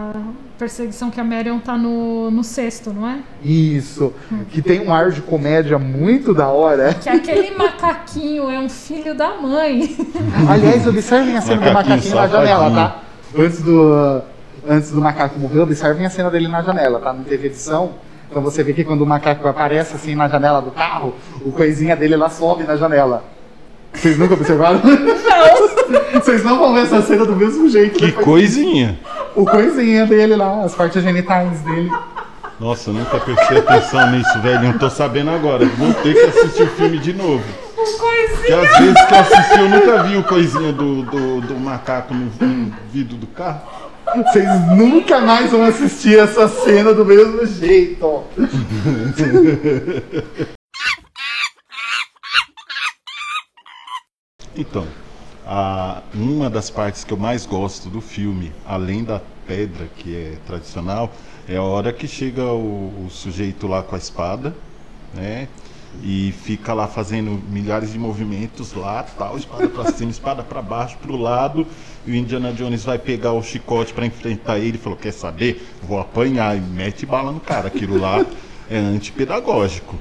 [0.61, 3.17] perseguição que a Marion tá no, no sexto, não é?
[3.43, 4.13] Isso,
[4.51, 6.93] que tem um ar de comédia muito da hora.
[6.93, 9.97] Que aquele macaquinho é um filho da mãe.
[10.47, 13.01] Aliás, observem a cena do Macaquinho macaquinho na janela, tá?
[13.35, 14.21] Antes do,
[14.69, 17.11] antes do macaco morrer, observem a cena dele na janela, tá?
[17.11, 17.93] Não teve edição.
[18.29, 21.95] Então você vê que quando o macaco aparece assim na janela do carro, o coisinha
[21.95, 23.23] dele lá sobe na janela.
[23.93, 24.79] Vocês nunca observaram?
[24.83, 25.81] Não!
[26.21, 27.97] Vocês não vão ver essa cena do mesmo jeito.
[27.97, 28.99] Que depois- coisinha!
[29.35, 31.89] O coisinha dele lá, as partes genitais dele.
[32.59, 34.65] Nossa, eu nunca prestei atenção nisso, velho.
[34.65, 35.65] Eu tô sabendo agora.
[35.65, 37.43] Vou ter que assistir o filme de novo.
[37.75, 38.61] Porque coisinha.
[38.61, 42.25] às vezes que eu assisti, eu nunca vi o coisinha do, do, do macaco no,
[42.25, 43.61] no vidro do carro.
[44.15, 48.23] Vocês nunca mais vão assistir essa cena do mesmo jeito.
[54.53, 54.85] Então,
[55.45, 60.37] a, uma das partes que eu mais gosto do filme, além da pedra que é
[60.45, 61.11] tradicional,
[61.47, 64.55] é a hora que chega o, o sujeito lá com a espada,
[65.13, 65.47] né?
[66.01, 70.97] E fica lá fazendo milhares de movimentos lá, tal, espada pra cima, espada pra baixo,
[71.01, 71.67] pro lado,
[72.05, 75.67] e o Indiana Jones vai pegar o chicote pra enfrentar ele falou: "Quer saber?
[75.81, 77.67] Vou apanhar" e mete bala no cara.
[77.67, 78.25] Aquilo lá
[78.69, 79.99] é antipedagógico,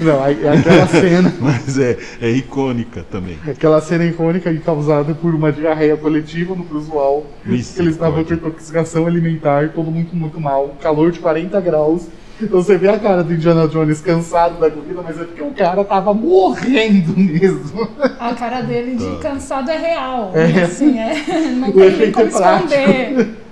[0.00, 1.34] Não, é aquela cena.
[1.40, 3.38] mas é, é icônica também.
[3.46, 7.26] Aquela cena icônica e causada por uma diarreia coletiva no pessoal.
[7.44, 7.74] Misericórdia.
[7.74, 10.74] Que eles estavam com intoxicação alimentar, todo muito, muito mal.
[10.80, 12.06] Calor de 40 graus.
[12.40, 15.52] Então você vê a cara do Indiana Jones cansado da corrida, mas é porque o
[15.52, 17.88] cara tava morrendo mesmo.
[18.18, 20.32] A cara dele de cansado é real.
[20.34, 20.62] É.
[20.62, 21.14] Assim, é.
[21.54, 23.44] Não O tem efeito como é prático.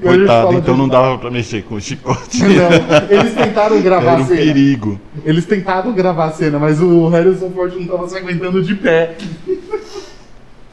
[0.00, 2.40] Coitado, então não dava pra mexer com o chicote.
[2.42, 4.40] Não, eles tentaram gravar Era a um cena.
[4.40, 5.00] perigo.
[5.24, 9.16] Eles tentaram gravar a cena, mas o Harrison Ford não tava se aguentando de pé.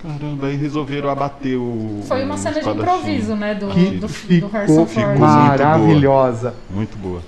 [0.01, 2.01] Caramba, aí resolveram abater o.
[2.07, 3.53] Foi uma cena de improviso, né?
[3.55, 5.19] Do, Que do, do ficou, Harrison ficou Ford.
[5.19, 6.53] maravilhosa.
[6.69, 7.21] Muito boa.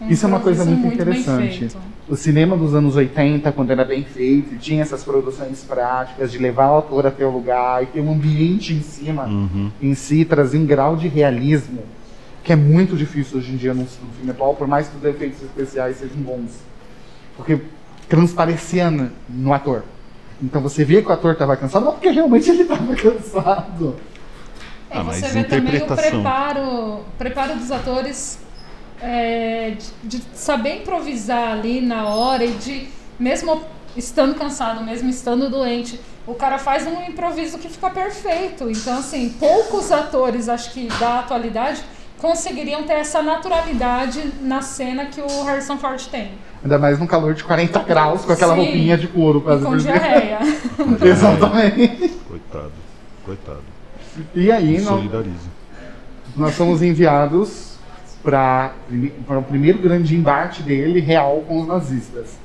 [0.00, 1.68] Um Isso é uma coisa muito bem interessante.
[2.08, 6.70] O cinema dos anos 80, quando era bem feito, tinha essas produções práticas de levar
[6.72, 9.70] o ator até o lugar e ter um ambiente em cima, Uhum.
[9.82, 11.82] em si, trazia um grau de realismo
[12.42, 15.04] que é muito difícil hoje em dia no, no filme atual, por mais que os
[15.04, 16.52] efeitos especiais sejam bons.
[17.36, 17.58] Porque
[18.08, 19.82] transparecia no, no ator.
[20.42, 23.96] Então você via que o ator estava cansado, não porque realmente ele estava cansado.
[24.88, 26.10] É, Ah, você mas vê também o interpretação.
[26.22, 28.38] preparo, o preparo dos atores
[29.02, 33.62] é, de, de saber improvisar ali na hora e de, mesmo
[33.96, 38.70] estando cansado, mesmo estando doente, o cara faz um improviso que fica perfeito.
[38.70, 41.82] Então, assim, poucos atores, acho que da atualidade,
[42.18, 46.32] conseguiriam ter essa naturalidade na cena que o Harrison Ford tem.
[46.62, 48.62] Ainda mais no calor de 40 graus, com aquela Sim.
[48.62, 49.38] roupinha de couro.
[49.38, 49.98] E quase com por cima.
[49.98, 50.38] diarreia.
[51.02, 52.08] Exatamente.
[52.28, 52.72] Coitado,
[53.24, 53.62] coitado.
[54.34, 55.04] E aí, nós,
[56.36, 57.77] nós somos enviados
[58.30, 62.36] para o primeiro grande embate dele, real, com os nazistas.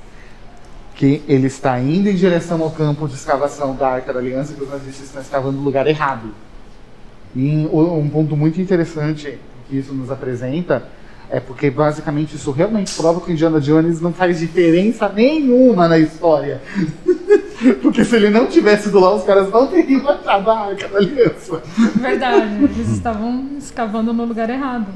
[0.96, 4.63] Que ele está indo em direção ao campo de escavação da Arca da Aliança, que
[4.63, 6.34] os nazistas estão escavando no lugar errado.
[7.36, 10.84] E um ponto muito interessante que isso nos apresenta
[11.30, 15.98] é porque basicamente isso realmente prova que o Indiana Jones não faz diferença nenhuma na
[15.98, 16.62] história.
[17.82, 20.98] porque se ele não tivesse do lá, os caras não teriam achado a Arca da
[21.00, 21.62] Aliança.
[21.96, 24.88] Verdade, eles estavam escavando no lugar errado.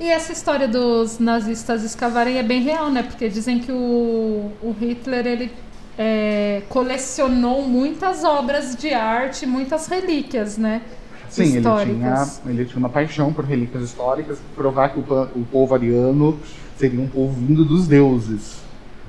[0.00, 3.02] E essa história dos nazistas escavarem é bem real, né?
[3.02, 5.52] Porque dizem que o, o Hitler ele
[5.98, 10.82] é, colecionou muitas obras de arte, muitas relíquias, né?
[11.28, 15.74] Sim, ele tinha, ele tinha uma paixão por relíquias históricas, provar que o, o povo
[15.74, 16.38] ariano
[16.76, 18.56] seria um povo vindo dos deuses.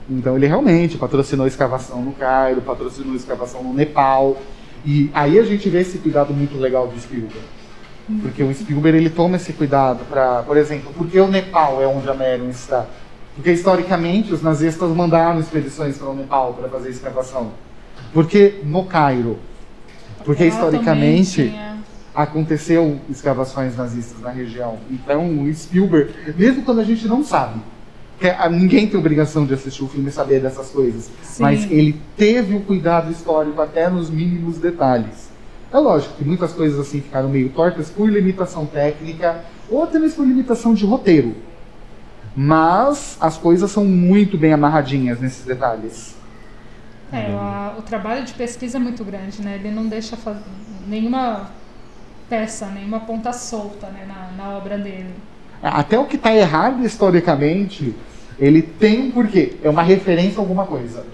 [0.10, 4.42] Então ele realmente patrocinou escavação no Cairo, patrocinou escavação no Nepal.
[4.84, 7.40] E aí a gente vê esse cuidado muito legal do Spielberg.
[8.22, 11.88] Porque o Spielberg ele toma esse cuidado para, por exemplo, por que o Nepal é
[11.88, 12.86] onde a Marion está?
[13.36, 17.52] Porque historicamente os nazistas mandaram expedições para o Nepal para fazer escavação.
[18.12, 19.38] Porque no Cairo?
[20.26, 21.54] Porque historicamente
[22.14, 24.80] aconteceu escavações nazistas na região.
[24.90, 27.62] Então, o Spielberg, mesmo quando a gente não sabe,
[28.52, 31.44] ninguém tem obrigação de assistir o filme e saber dessas coisas, Sim.
[31.44, 35.29] mas ele teve o cuidado histórico até nos mínimos detalhes.
[35.72, 40.18] É lógico que muitas coisas assim ficaram meio tortas por limitação técnica ou até mesmo
[40.18, 41.36] por limitação de roteiro.
[42.36, 46.16] Mas as coisas são muito bem amarradinhas nesses detalhes.
[47.12, 49.56] É, a- o trabalho de pesquisa é muito grande, né?
[49.56, 50.18] Ele não deixa
[50.88, 51.50] nenhuma
[52.30, 55.14] peça, nenhuma ponta solta né, na, na obra dele.
[55.62, 57.96] Até o que está errado historicamente,
[58.40, 59.58] ele tem um porquê.
[59.64, 61.06] É uma referência a alguma coisa.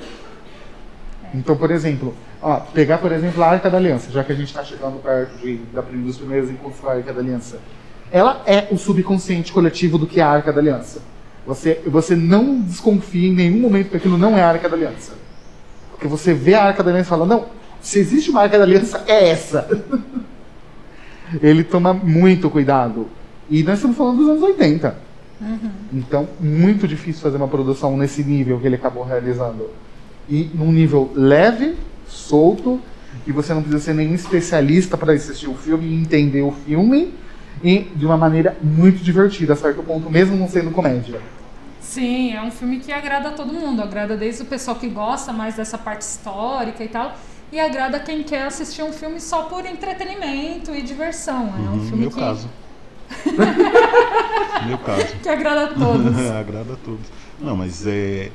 [1.33, 2.13] Então, por exemplo,
[2.45, 5.35] ó, pegar, por exemplo, a Arca da Aliança, já que a gente está chegando perto
[5.39, 7.57] de, da, dos primeiros encontros com a Arca da Aliança.
[8.11, 11.01] Ela é o subconsciente coletivo do que é a Arca da Aliança.
[11.47, 15.13] Você, você não desconfia em nenhum momento que aquilo não é a Arca da Aliança.
[15.91, 17.45] Porque você vê a Arca da Aliança e fala, não,
[17.81, 19.67] se existe uma Arca da Aliança, é essa.
[21.41, 23.07] Ele toma muito cuidado.
[23.49, 24.95] E nós estamos falando dos anos 80.
[25.91, 29.69] Então, muito difícil fazer uma produção nesse nível que ele acabou realizando.
[30.29, 31.75] E num nível leve,
[32.15, 32.81] solto,
[33.27, 37.13] e você não precisa ser nenhum especialista para assistir o filme e entender o filme,
[37.63, 41.19] e de uma maneira muito divertida, a certo ponto, mesmo não sendo comédia.
[41.79, 43.81] Sim, é um filme que agrada a todo mundo.
[43.81, 47.15] Agrada desde o pessoal que gosta mais dessa parte histórica e tal,
[47.51, 51.53] e agrada quem quer assistir um filme só por entretenimento e diversão.
[51.57, 52.49] É um Uhum, filme meu que, caso.
[54.67, 55.05] meu caso.
[55.21, 56.17] que agrada a todos.
[56.31, 57.05] Agrada a todos.
[57.39, 58.31] Não, mas é,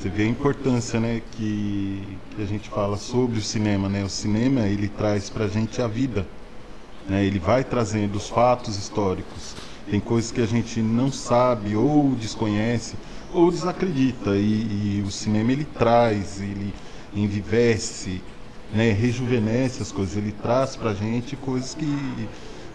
[0.00, 4.02] você vê a importância, né, que, que a gente fala sobre o cinema, né?
[4.02, 6.26] O cinema ele traz pra gente a vida,
[7.06, 7.22] né?
[7.22, 9.54] Ele vai trazendo os fatos históricos.
[9.90, 12.94] Tem coisas que a gente não sabe ou desconhece
[13.30, 16.72] ou desacredita e, e o cinema ele traz, ele
[17.14, 18.22] envivece,
[18.72, 18.92] né?
[18.92, 20.16] Rejuvenesce as coisas.
[20.16, 22.26] Ele traz pra gente coisas que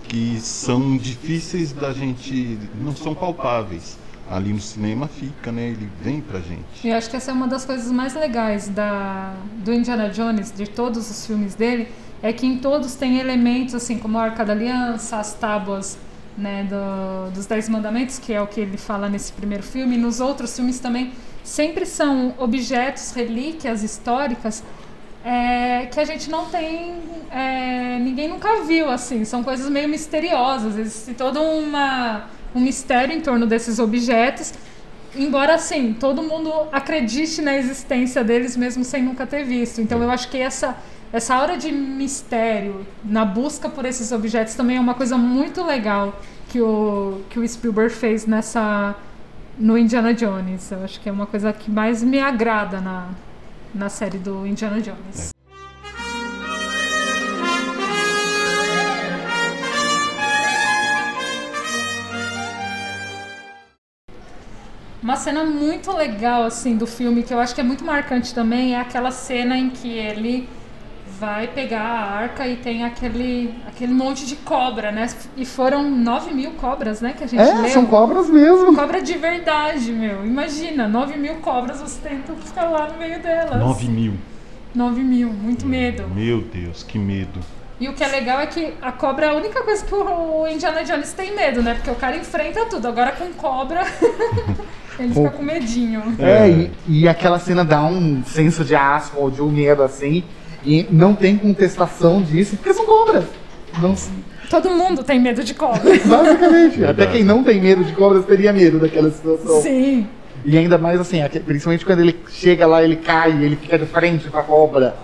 [0.07, 3.97] que são difíceis da gente, não são palpáveis.
[4.29, 5.67] Ali no cinema fica, né?
[5.69, 6.87] Ele vem pra gente.
[6.87, 9.33] Eu acho que essa é uma das coisas mais legais da,
[9.63, 11.87] do Indiana Jones, de todos os filmes dele,
[12.23, 15.97] é que em todos tem elementos assim como a Arca da Aliança, as tábuas
[16.37, 19.97] né, do- dos Dez Mandamentos, que é o que ele fala nesse primeiro filme, e
[19.97, 24.63] nos outros filmes também sempre são objetos, relíquias históricas
[25.23, 26.95] é, que a gente não tem,
[27.31, 32.25] é, ninguém nunca viu assim, são coisas meio misteriosas, existe todo uma,
[32.55, 34.53] um mistério em torno desses objetos.
[35.15, 39.81] Embora assim todo mundo acredite na existência deles mesmo sem nunca ter visto.
[39.81, 40.75] Então eu acho que essa
[41.13, 46.19] essa hora de mistério na busca por esses objetos também é uma coisa muito legal
[46.49, 48.95] que o que o Spielberg fez nessa
[49.57, 50.71] no Indiana Jones.
[50.71, 53.09] Eu acho que é uma coisa que mais me agrada na
[53.73, 55.34] na série do Indiana Jones
[65.15, 68.75] Uma cena muito legal, assim, do filme, que eu acho que é muito marcante também,
[68.75, 70.45] é aquela cena em que ele
[71.17, 75.07] vai pegar a arca e tem aquele, aquele monte de cobra, né?
[75.37, 77.69] E foram 9 mil cobras, né, que a gente É, leu.
[77.69, 78.75] são cobras mesmo.
[78.75, 80.25] Cobra de verdade, meu.
[80.25, 83.57] Imagina, 9 mil cobras, você tenta ficar lá no meio delas.
[83.57, 84.15] 9 mil.
[84.75, 86.09] 9 mil, muito medo.
[86.13, 87.39] Meu Deus, que medo.
[87.79, 90.45] E o que é legal é que a cobra é a única coisa que o
[90.45, 91.75] Indiana Jones tem medo, né?
[91.75, 92.85] Porque o cara enfrenta tudo.
[92.89, 93.81] Agora com cobra,
[94.99, 96.01] ele fica com medinho.
[96.19, 100.23] É, e, e aquela cena dá um senso de asco ou de um medo assim.
[100.65, 103.25] E não tem contestação disso, porque são cobras.
[103.81, 103.93] Não,
[104.49, 105.81] Todo mundo tem medo de cobra.
[106.05, 106.75] basicamente.
[106.83, 107.11] Até Verdade.
[107.11, 109.61] quem não tem medo de cobras teria medo daquela situação.
[109.61, 110.07] Sim.
[110.43, 114.29] E ainda mais assim, principalmente quando ele chega lá, ele cai, ele fica de frente
[114.29, 114.95] com a cobra.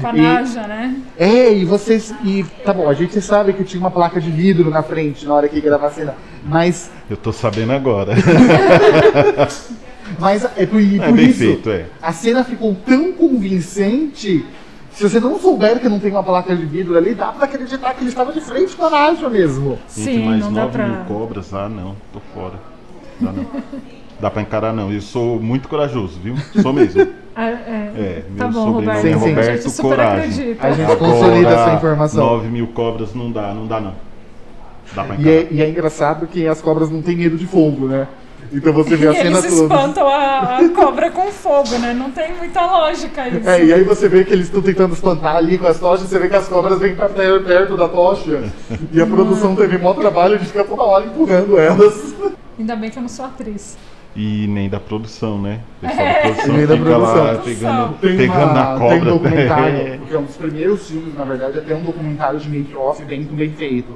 [0.00, 0.96] Com a E- Naja, né?
[1.18, 2.14] É, e vocês.
[2.24, 5.34] E tá bom, a gente sabe que tinha uma placa de vidro na frente na
[5.34, 6.14] hora que grava a cena.
[6.48, 6.90] Mas.
[7.08, 8.12] Eu tô sabendo agora.
[10.18, 11.38] Mas é por, e É por bem isso.
[11.38, 11.86] feito, é.
[12.02, 14.44] A cena ficou tão convincente.
[14.92, 17.94] Se você não souber que não tem uma placa de vidro ali, dá pra acreditar
[17.94, 19.78] que ele estava de frente com a Naja mesmo.
[19.94, 20.86] Gente, Sim, mais não dá 9 pra.
[20.88, 21.54] mil cobras?
[21.54, 22.54] Ah, não, tô fora.
[23.20, 23.46] Dá não.
[24.18, 24.90] Dá pra encarar não.
[24.90, 26.34] Eu sou muito corajoso, viu?
[26.62, 27.06] Sou mesmo.
[27.40, 27.92] Ah, é.
[27.96, 29.00] É, Tá meu bom, sobrenome Roberto.
[29.02, 29.14] Sim, é sim.
[29.14, 30.18] A Roberto gente super Coragem.
[30.24, 30.66] acredita.
[30.66, 32.26] A gente consolida essa informação.
[32.26, 33.94] 9 mil cobras não dá, não dá não.
[34.94, 37.86] Dá pra E é, e é engraçado que as cobras não têm medo de fogo,
[37.88, 38.06] né?
[38.50, 39.74] Então você vê a E cena eles toda.
[39.74, 41.92] espantam a, a cobra com fogo, né?
[41.92, 43.46] Não tem muita lógica isso.
[43.48, 46.18] É, e aí você vê que eles estão tentando espantar ali com as tochas, você
[46.18, 48.44] vê que as cobras vêm pra per- perto da tocha.
[48.92, 52.14] E a produção teve maior trabalho de ficar toda hora empurrando elas.
[52.58, 53.76] Ainda bem que eu não sou atriz.
[54.16, 55.60] E nem da produção, né?
[55.82, 56.12] O pessoal É.
[56.14, 57.42] da produção Nem da fica lá produção.
[57.44, 58.96] pegando, Tem, pegando uma, na tem um cobra.
[58.96, 59.12] É.
[59.12, 63.22] documentário, que é um dos primeiros filmes, na verdade, até um documentário de make-off bem,
[63.24, 63.92] bem feito.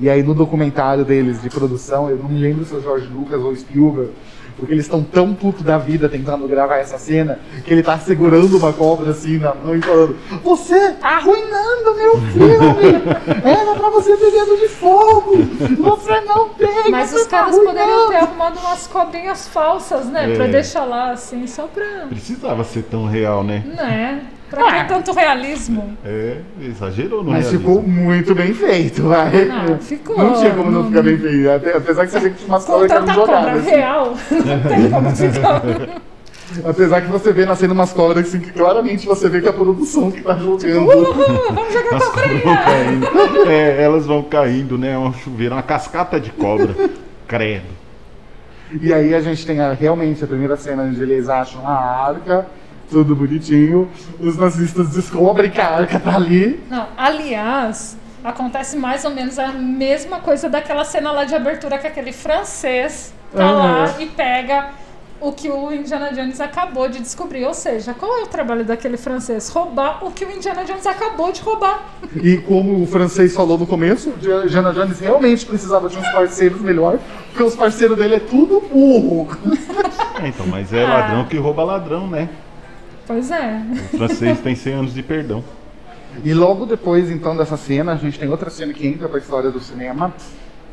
[0.00, 3.06] E aí no documentário deles de produção, eu não me lembro se é o George
[3.08, 4.10] Lucas ou o Spielberg,
[4.56, 8.56] porque eles estão tão puto da vida tentando gravar essa cena, que ele tá segurando
[8.56, 13.02] uma cobra assim na mão e falando Você tá arruinando meu filme!
[13.44, 15.36] Era pra você ter medo de fogo!
[15.78, 16.90] Você não tem!
[16.90, 20.32] Mas os tá caras poderiam arruinando!" ter arrumado umas cobrinhas falsas, né?
[20.32, 20.34] É.
[20.34, 22.06] Pra deixar lá assim, só pra.
[22.08, 23.62] Precisava ser tão real, né?
[23.66, 24.22] Né?
[24.50, 24.72] Pra Ah.
[24.84, 25.96] ter tanto realismo.
[26.04, 27.58] É, exagerou no Mas realismo.
[27.70, 29.48] ficou muito bem feito, vai.
[29.48, 30.18] Ah, ficou.
[30.18, 31.50] Não tinha como não Não- ficar bem feito.
[31.50, 33.64] Até- Apesar que você vê que tinha umas Com que tanta cobra jogadas.
[33.64, 35.62] real, não tem como ficar.
[36.68, 39.52] Apesar que você vê nascendo umas cobras assim, que claramente você vê que é a
[39.52, 40.78] produção que tá jogando.
[40.80, 42.56] Uhul, vamos jogar As cobras vão cobrinha!
[42.56, 43.48] caindo.
[43.48, 44.94] É, elas vão caindo, né?
[44.94, 46.74] É um chuveiro, uma cascata de cobra.
[47.28, 47.66] Credo.
[48.82, 51.72] E aí a gente tem a- realmente a primeira cena onde eles acham a
[52.08, 52.46] arca,
[52.90, 53.88] tudo bonitinho.
[54.18, 56.60] Os nazistas descobrem que a arca tá ali.
[56.68, 61.86] Não, aliás, acontece mais ou menos a mesma coisa daquela cena lá de abertura que
[61.86, 64.70] aquele francês tá lá e pega
[65.22, 67.44] o que o Indiana Jones acabou de descobrir.
[67.44, 69.50] Ou seja, qual é o trabalho daquele francês?
[69.50, 71.82] Roubar o que o Indiana Jones acabou de roubar.
[72.22, 76.60] E como o francês falou no começo, o Jana Jones realmente precisava de uns parceiros
[76.60, 79.28] melhor, porque os parceiros dele é tudo burro.
[80.20, 80.88] É, então, mas é Ah.
[80.88, 82.28] ladrão que rouba ladrão, né?
[83.10, 83.60] Pois é.
[83.92, 85.42] O francês tem 100 anos de perdão.
[86.24, 89.50] E logo depois, então, dessa cena, a gente tem outra cena que entra pra história
[89.50, 90.14] do cinema,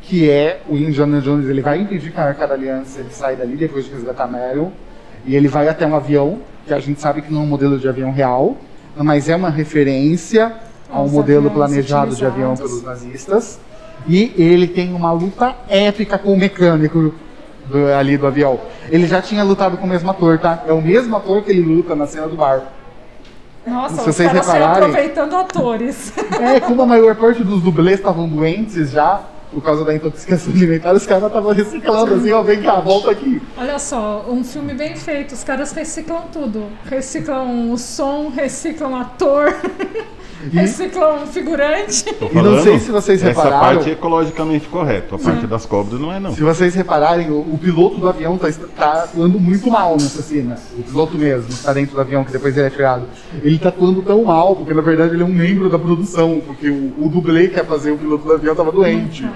[0.02, 3.34] que é o Indiana Jones, ele vai impedir que a Arca da Aliança ele sai
[3.34, 4.70] dali depois de resgatar Meryl,
[5.26, 7.76] e ele vai até um avião, que a gente sabe que não é um modelo
[7.76, 8.56] de avião real,
[8.96, 10.54] mas é uma referência
[10.88, 13.58] a um modelo planejado de avião pelos nazistas,
[14.06, 17.12] e ele tem uma luta épica com o mecânico
[17.66, 18.58] do- ali do avião.
[18.90, 20.64] Ele já tinha lutado com o mesmo ator, tá?
[20.66, 22.62] É o mesmo ator que ele luta na cena do bar.
[23.66, 26.12] Nossa, Se vocês repararem- aproveitando atores.
[26.40, 29.20] É, como a maior parte dos dublês estavam doentes já,
[29.52, 33.42] por causa da intoxicação alimentar, os caras estavam reciclando assim, ó, vem cá, volta aqui.
[33.58, 36.64] Olha só, um filme bem feito, os caras reciclam tudo.
[36.86, 39.54] Reciclam o som, reciclam ator,
[40.52, 42.04] reciclam figurante.
[42.32, 45.16] E não sei se vocês Essa repararam- parte é ecologicamente correta.
[45.16, 46.32] A parte das cobras não é, não.
[46.34, 50.56] Se vocês repararem, o, o piloto do avião tá, tá atuando muito mal nessa cena.
[50.78, 53.04] O piloto mesmo, que tá dentro do avião, que depois ele é tirado.
[53.42, 56.68] Ele tá atuando tão mal, porque na verdade ele é um membro da produção, porque
[56.68, 59.26] o, o dublê que ia fazer o piloto do avião tava doente.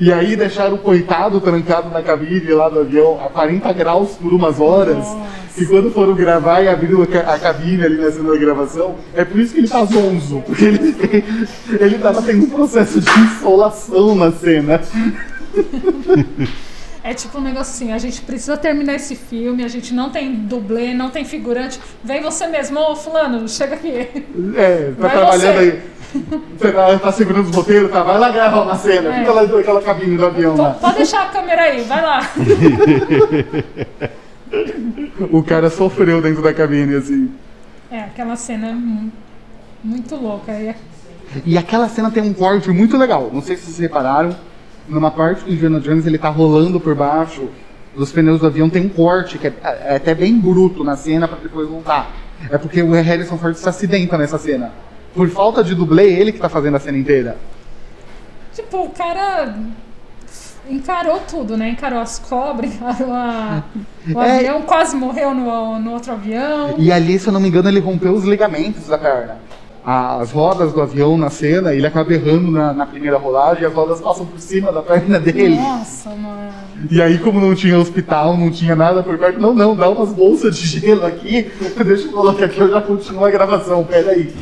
[0.00, 4.32] E aí deixaram o coitado trancado na cabine lá do avião a 40 graus por
[4.32, 5.06] umas horas.
[5.56, 9.38] E quando foram gravar e abriram a cabine ali na cena da gravação, é por
[9.38, 10.42] isso que ele tá zonzo.
[10.46, 10.96] Porque ele,
[11.78, 14.80] ele tava tendo um processo de insolação na cena.
[17.04, 20.32] É tipo um negócio assim, a gente precisa terminar esse filme, a gente não tem
[20.34, 21.80] dublê, não tem figurante.
[22.02, 24.08] Vem você mesmo, ô fulano, chega aqui.
[24.56, 25.58] É, tá Vai trabalhando você.
[25.58, 25.82] aí.
[26.58, 28.02] Você tá, tá segurando os roteiros, tá?
[28.02, 29.14] Vai lá gravar uma cena.
[29.14, 29.18] É.
[29.20, 30.70] Fica lá naquela cabine do avião lá.
[30.72, 32.20] Pode deixar a câmera aí, vai lá.
[35.30, 37.30] O cara sofreu dentro da cabine, assim.
[37.90, 39.10] É, aquela cena é mu-
[39.82, 40.52] muito louca.
[40.52, 40.74] É
[41.46, 43.30] E aquela cena tem um corte muito legal.
[43.32, 44.34] Não sei se vocês repararam.
[44.88, 47.48] Numa parte que o Indiana Jones ele tá rolando por baixo
[47.96, 51.28] dos pneus do avião, tem um corte que é, é até bem bruto na cena
[51.28, 52.10] pra depois voltar.
[52.50, 54.72] É porque o Harrison Ford se acidenta nessa cena.
[55.14, 57.36] Por falta de dublê, ele que tá fazendo a cena inteira.
[58.54, 59.54] Tipo, o cara
[60.68, 61.70] encarou tudo, né?
[61.70, 63.62] Encarou as cobras, encarou a...
[64.14, 64.36] o É.
[64.38, 66.74] avião, quase morreu no, no outro avião.
[66.78, 69.38] E ali, se eu não me engano, ele rompeu os ligamentos da perna.
[69.84, 73.74] As rodas do avião na cena, ele acaba errando na, na primeira rolagem e as
[73.74, 75.56] rodas passam por cima da perna dele.
[75.56, 76.52] Nossa, mano.
[76.88, 80.10] E aí, como não tinha hospital, não tinha nada por perto, não, não, dá umas
[80.12, 81.50] bolsas de gelo aqui,
[81.84, 84.32] deixa eu colocar aqui, eu já continuo a gravação, peraí.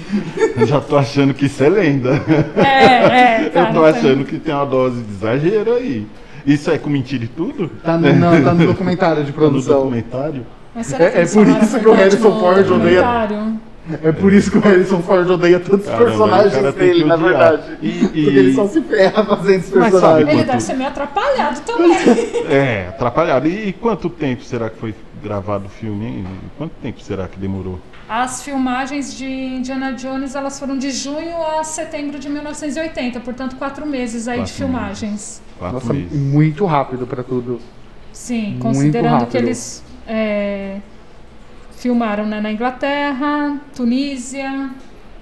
[0.59, 2.11] Eu já tô achando que isso é lenda.
[2.57, 3.69] É, é, cara.
[3.71, 6.07] Eu tô achando que tem uma dose de exagero aí.
[6.47, 7.69] Isso é com mentira e tudo?
[7.83, 9.79] Tá no, não, tá no documentário de Tá no produção.
[9.79, 10.47] documentário?
[10.75, 13.61] Mas será É- que é por isso que o verdade Harrison Ford odeia-?
[14.03, 17.17] É por isso que o Harrison Ford odeia tantos Caramba, o personagens dele, que na
[17.17, 17.63] verdade.
[17.83, 20.29] E- e- Porque ele só se ferra fazendo os Mas sabe personagens.
[20.29, 21.91] Ele Quanto- deve ser meio atrapalhado também.
[22.51, 23.47] É, atrapalhado.
[23.49, 26.27] E quanto tempo será que foi gravado o filme, hein?
[26.59, 27.79] Quanto tempo será que demorou?
[28.09, 33.87] As filmagens de Indiana Jones elas foram de junho a setembro de 1980, portanto quatro
[33.87, 35.41] meses aí de Quatro filmagens.
[35.59, 36.11] Quatro Nossa, meses.
[36.19, 37.61] muito rápido pra tudo.
[38.13, 39.37] Sim, Muito considerando que rápido.
[39.45, 40.79] eles é,
[41.81, 44.71] filmaram né, na Inglaterra, Tunísia,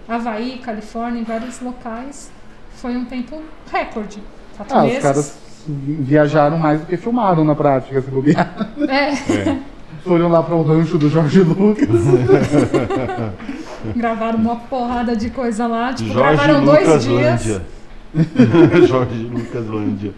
[0.08, 2.30] Havaí, Califórnia, em vários locais.
[2.76, 3.40] Foi um tempo
[3.72, 4.18] recorde.
[4.56, 5.02] Quatro Ah, os meses.
[5.02, 5.38] caras
[5.68, 8.52] viajaram mais do que filmaram na prática, se bobear.
[8.88, 9.10] É,
[9.50, 9.58] É.
[10.04, 11.88] Foram lá para o rancho do Jorge Lucas.
[13.94, 15.92] gravaram uma porrada de coisa lá.
[15.92, 17.46] Tipo, Jorge gravaram dois Lucas dias.
[17.46, 17.62] Lândia.
[18.86, 20.12] Jorge Lucas Lândia.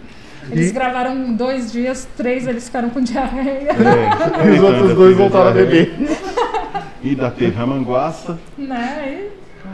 [0.51, 3.71] Eles E- gravaram dois dias, três eles ficaram com diarreia.
[3.71, 5.93] É, E os outros dois voltaram a beber.
[7.03, 8.39] E da teve Ramanguaça.
[8.59, 9.29] Né?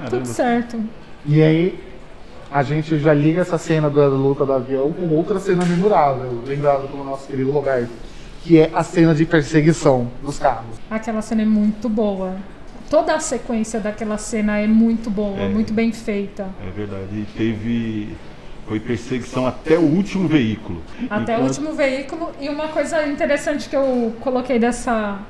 [0.06, 0.78] E tudo certo.
[1.24, 1.76] E aí,
[2.52, 6.84] a gente já liga essa cena da luta do avião com outra cena memorável, lembrada
[6.86, 7.90] pelo nosso querido Roberto,
[8.44, 10.76] que é a cena de perseguição dos carros.
[10.88, 12.36] Aquela cena é muito boa.
[12.88, 15.48] Toda a sequência daquela cena é muito boa, É.
[15.48, 16.46] muito bem feita.
[16.64, 17.08] É verdade.
[17.12, 18.16] E teve.
[18.66, 20.82] Foi perseguição até o último veículo.
[21.08, 22.32] Até o Enquanto- último veículo.
[22.40, 25.20] E uma coisa interessante que eu coloquei dessa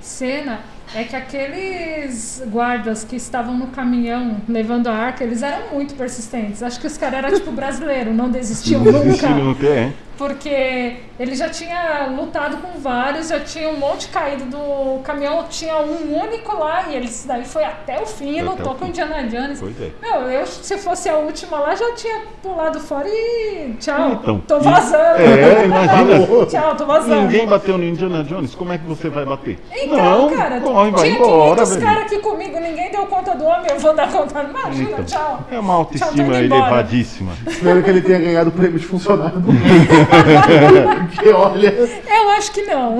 [0.00, 0.60] cena
[0.94, 6.62] é que aqueles guardas que estavam no caminhão levando a arca, eles eram muito persistentes.
[6.62, 9.42] Acho que os caras eram tipo brasileiro, não desistiam Não existe nunca.
[9.42, 9.92] nunca, é.
[10.18, 15.76] Porque ele já tinha lutado com vários, já tinha um monte caído do caminhão, tinha
[15.78, 18.84] um único lá e ele daí foi até o fim e até lutou o com
[18.84, 18.90] fim.
[18.90, 19.58] Indiana Jones.
[19.58, 19.90] Pois é.
[20.00, 24.58] Meu, eu se fosse a última lá já tinha pulado fora e tchau, Então, tô
[24.58, 25.22] e- vazando.
[25.22, 26.46] É, imagina.
[26.46, 27.22] Tchau, tô vazando.
[27.22, 29.58] Ninguém bateu no Indiana Jones, como é que você vai bater?
[29.74, 30.60] Então, não, cara,
[30.90, 31.82] corre, vai tinha embora, 500 velho.
[31.86, 34.42] caras aqui comigo, ninguém deu conta do homem, eu vou dar conta.
[34.42, 35.46] Imagina, Então, tchau.
[35.50, 36.44] É uma Tchau, autoestima embora.
[36.44, 37.32] elevadíssima.
[37.46, 39.42] Espero que ele tenha ganhado o prêmio de funcionário.
[41.14, 41.70] Porque olha.
[41.70, 42.98] Eu acho que não.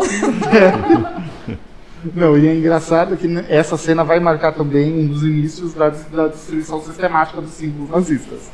[2.15, 6.27] Não, e é engraçado que essa cena vai marcar também um dos inícios da, da
[6.29, 8.51] destruição sistemática dos símbolos nazistas.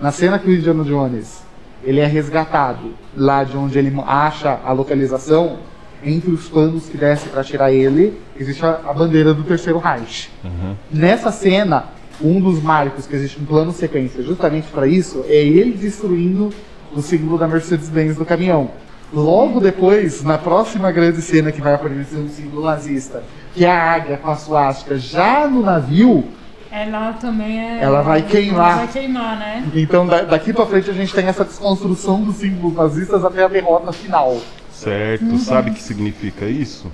[0.00, 1.40] Na cena que o Indiana Jones
[1.84, 5.58] ele é resgatado lá de onde ele acha a localização,
[6.04, 10.30] entre os panos que desce para tirar ele, existe a, a bandeira do Terceiro Reich.
[10.44, 10.74] Uhum.
[10.90, 11.84] Nessa cena,
[12.20, 16.50] um dos marcos que existe um plano sequência justamente para isso é ele destruindo
[16.94, 18.70] o símbolo da Mercedes-Benz do caminhão.
[19.12, 23.22] Logo depois, na próxima grande cena que vai aparecer um símbolo nazista,
[23.54, 26.24] que é a águia com a suástica já no navio,
[26.70, 27.82] Ela também é.
[27.82, 28.76] Ela vai queimar.
[28.76, 29.68] Vai queimar, né?
[29.74, 33.48] então da- daqui para frente a gente tem essa desconstrução dos símbolos nazistas até a
[33.48, 34.38] derrota final.
[34.80, 35.24] Certo.
[35.26, 35.38] Uhum.
[35.38, 36.90] Sabe o que significa isso?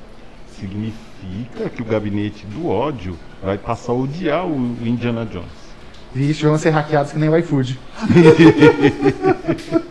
[0.58, 5.46] Significa que o gabinete do ódio vai passar a odiar o Indiana Jones.
[6.12, 7.78] Vixe, vão ser hackeados que nem o iFood.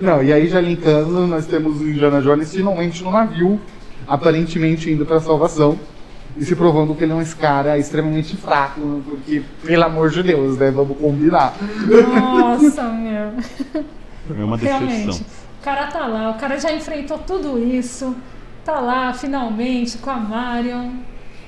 [0.00, 3.60] Não, e aí já linkando, nós temos o Indiana Jones finalmente no navio,
[4.06, 5.78] aparentemente indo para salvação
[6.36, 10.56] e se provando que ele é um cara extremamente fraco, porque, pelo amor de Deus,
[10.58, 10.70] né?
[10.70, 11.54] Vamos combinar.
[11.86, 13.32] Nossa, meu.
[14.38, 14.86] É uma decepção.
[14.86, 15.22] Realmente.
[15.60, 18.14] O cara tá lá, o cara já enfrentou tudo isso.
[18.64, 20.90] Tá lá, finalmente, com a Marion,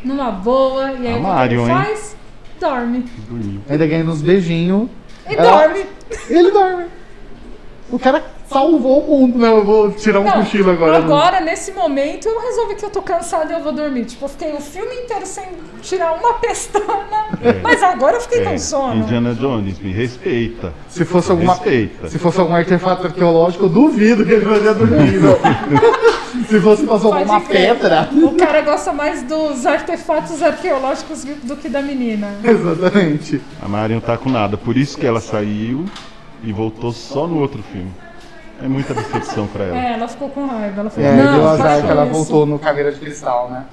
[0.05, 0.93] numa boa.
[0.93, 1.69] E aí A o que ele hein?
[1.69, 2.17] faz?
[2.61, 3.05] Dorme.
[3.29, 3.61] Dormiu.
[3.69, 4.89] Ainda ganha uns beijinhos.
[5.29, 5.87] E Ela- dorme.
[6.29, 6.85] Ele dorme.
[7.93, 9.49] O cara salvou o mundo, né?
[9.49, 10.97] Eu vou tirar um Não, cochilo agora.
[10.97, 14.07] agora, nesse momento, eu resolvi que eu tô cansada e eu vou dormir.
[14.07, 15.45] Tipo, eu fiquei o filme inteiro sem
[15.83, 16.87] tirar uma pestana.
[17.43, 17.53] É.
[17.63, 18.97] Mas agora eu fiquei É, com sono.
[18.97, 20.73] Indiana Jones, me respeita.
[20.89, 22.09] Se fosse alguma Respeita.
[22.09, 25.21] Se fosse algum artefato arqueológico, eu duvido que ele não ia dormir.
[25.21, 26.43] não.
[26.49, 27.75] Se fosse pra salvar Pode uma crer.
[27.79, 28.09] pedra.
[28.23, 32.29] O cara gosta mais dos artefatos arqueológicos do que da menina.
[32.43, 33.39] Exatamente.
[33.63, 35.85] A Marion tá com nada, por isso que ela saiu
[36.43, 37.91] e voltou só no outro filme.
[38.63, 39.77] É muita decepção pra ela.
[39.77, 40.83] É, ela ficou com raiva.
[40.83, 42.13] Ela falou, É, não, deu azar que ela isso.
[42.13, 43.65] voltou no Caveira de Cristal, né?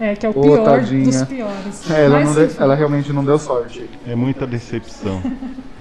[0.00, 1.04] É, que é o Ô, pior tadinha.
[1.04, 1.90] dos piores.
[1.90, 3.84] É, ela, Mas, deu- ela realmente não deu sorte.
[4.06, 5.20] É muita decepção.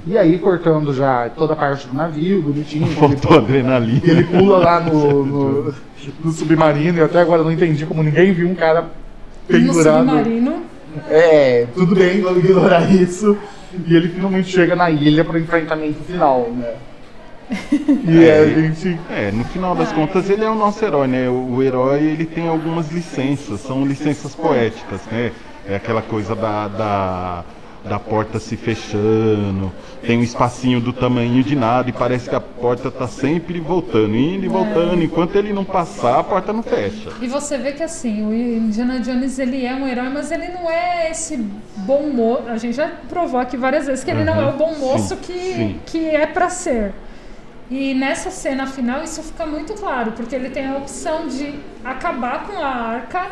[0.05, 4.01] E aí, cortando já toda a parte do navio, bonitinho, ele, Faltou adrenalina.
[4.03, 5.73] ele pula lá no, no,
[6.25, 8.89] no submarino, e até agora eu não entendi como ninguém viu um cara no
[9.47, 10.05] pendurado.
[10.05, 10.55] submarino.
[11.09, 13.37] É, tudo bem, vamos ignorar isso.
[13.86, 16.75] E ele finalmente chega na ilha para o enfrentamento final, né?
[17.49, 18.99] E é, a gente.
[19.09, 21.30] É, no final das contas ele é o nosso herói, né?
[21.30, 25.32] O, o herói ele tem algumas licenças, são licenças poéticas, né?
[25.65, 27.43] É aquela coisa da, da,
[27.88, 29.71] da porta se fechando,
[30.01, 34.15] tem um espacinho do tamanho de nada e parece que a porta tá sempre voltando,
[34.15, 35.01] indo e voltando.
[35.03, 37.09] Enquanto ele não passar, a porta não fecha.
[37.21, 40.69] E você vê que assim, o Indiana Jones ele é um herói, mas ele não
[40.69, 41.38] é esse
[41.77, 42.43] bom moço.
[42.47, 44.79] A gente já provou aqui várias vezes que ele não é o bom Uhum.
[44.79, 45.79] moço Sim, que, sim.
[45.85, 46.93] que é pra ser.
[47.69, 52.45] E nessa cena final isso fica muito claro, porque ele tem a opção de acabar
[52.47, 53.27] com a arca,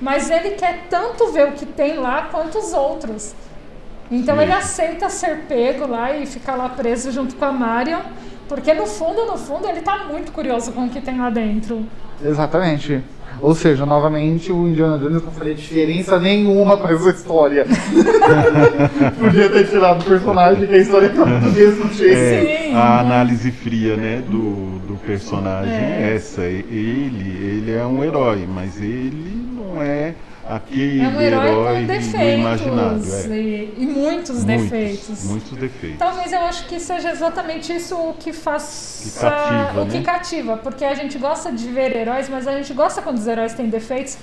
[0.00, 3.34] mas ele quer tanto ver o que tem lá quanto os outros.
[4.10, 4.42] Então Sim.
[4.42, 8.00] ele aceita ser pego lá e ficar lá preso junto com a Marion,
[8.48, 11.84] porque no fundo, no fundo, ele tá muito curioso com o que tem lá dentro.
[12.24, 13.02] Exatamente.
[13.40, 17.66] Ou seja, novamente, o Indiana Jones não faria diferença nenhuma com essa história.
[19.20, 22.16] Podia ter tirado o personagem que a história tá do mesmo jeito.
[22.16, 22.74] É, Sim.
[22.74, 26.12] a análise fria, né, do, do personagem é.
[26.12, 26.14] É.
[26.14, 26.42] essa.
[26.42, 30.14] Ele, ele é um herói, mas ele não é
[30.48, 33.02] aquele É um herói, com do defeitos imaginário.
[33.32, 33.36] É.
[33.38, 35.24] e, e muitos, defeitos.
[35.24, 35.98] Muitos defeitos.
[35.98, 40.04] Talvez eu acho que seja exatamente isso o que faz Que cativa, o que né?
[40.04, 43.54] cativa, porque a gente gosta de ver heróis, mas a gente gosta quando os heróis
[43.54, 44.16] têm defeitos,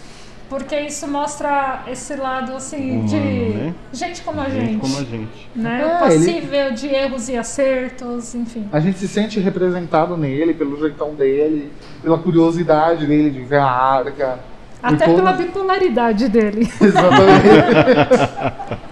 [0.50, 3.74] porque isso mostra esse lado assim Humano, de né?
[3.92, 5.50] gente como a Gente gente, como a gente.
[5.56, 5.82] né?
[5.82, 8.68] É, ele- Passível de erros e acertos, enfim.
[8.72, 11.72] A gente se sente representado nele, pelo jeitão dele,
[12.04, 14.40] pela curiosidade dele de ver a arca.
[14.84, 16.70] Até pela bipolaridade dele.
[16.82, 17.48] Exatamente.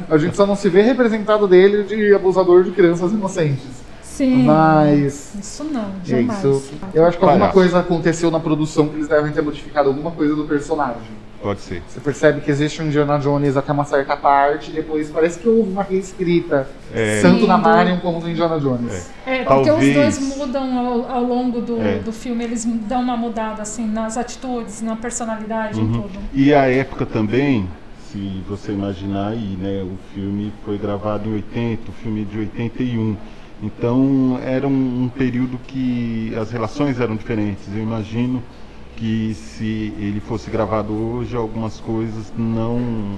[0.09, 3.81] a gente só não se vê representado dele de abusador de crianças inocentes.
[4.01, 4.43] Sim.
[4.43, 5.33] Mas.
[5.39, 6.39] Isso não, jamais.
[6.43, 6.73] isso.
[6.93, 7.53] Eu acho que alguma Palhaço.
[7.53, 11.20] coisa aconteceu na produção que eles devem ter modificado alguma coisa do personagem.
[11.41, 11.81] Pode ser.
[11.87, 15.49] Você percebe que existe um Indiana Jones até uma certa parte, e depois parece que
[15.49, 17.19] houve uma reescrita, É.
[17.21, 19.09] tanto na do- Marion como no Indiana Jones.
[19.25, 21.97] É, porque Talvez- os dois mudam ao, ao longo do, É.
[21.99, 26.01] do filme, eles dão uma mudada assim nas atitudes, na personalidade, em Uhum.
[26.03, 26.19] tudo.
[26.33, 27.67] E a época também,
[28.11, 32.37] se você imaginar aí, né, o filme foi gravado em 80, o filme é de
[32.37, 33.17] 81.
[33.63, 37.63] Então era um, um período que as relações eram diferentes.
[37.75, 38.41] Eu imagino
[39.01, 43.17] que se ele fosse gravado hoje, algumas coisas não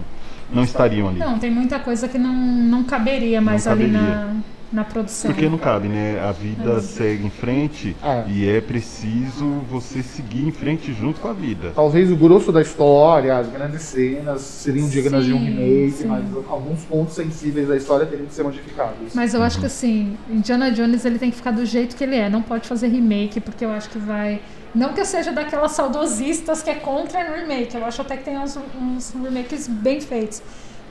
[0.54, 1.20] não estariam ali.
[1.20, 4.16] Não, tem muita coisa que não, não caberia mais ali caberia.
[4.16, 4.36] na,
[4.72, 5.32] na produção.
[5.32, 6.20] Porque não cabe, né?
[6.22, 8.24] A vida segue em frente É.
[8.30, 11.72] e é preciso você seguir em frente junto com a vida.
[11.76, 16.08] Talvez o grosso da história, as grandes cenas seriam dignas de um Sim, remake, sim.
[16.08, 19.14] mas alguns pontos sensíveis da história teriam que ser modificados.
[19.14, 19.62] Mas eu acho Uhum.
[19.62, 22.68] que assim, Indiana Jones ele tem que ficar do jeito que ele é, não pode
[22.68, 24.40] fazer remake, porque eu acho que vai.
[24.74, 28.38] Não que eu seja daquelas saudosistas que é contra remake, eu acho até que tem
[28.38, 30.42] uns, uns remakes bem feitos.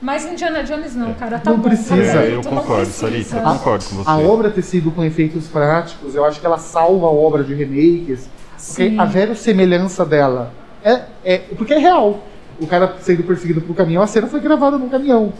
[0.01, 1.63] Mas Indiana Jones não, cara, tá Não bom.
[1.63, 2.13] precisa.
[2.13, 2.85] tá É, eu concordo.
[2.91, 4.09] Sarita, eu concordo com você.
[4.09, 7.53] A obra ter sido com efeitos práticos, eu acho que ela salva a obra de
[7.53, 8.27] remakes,
[8.67, 10.51] porque a verossemelhança dela
[10.83, 11.37] é, é.
[11.37, 12.21] Porque é real.
[12.59, 15.33] O cara sendo perseguido por caminhão, a cena foi gravada num caminhão.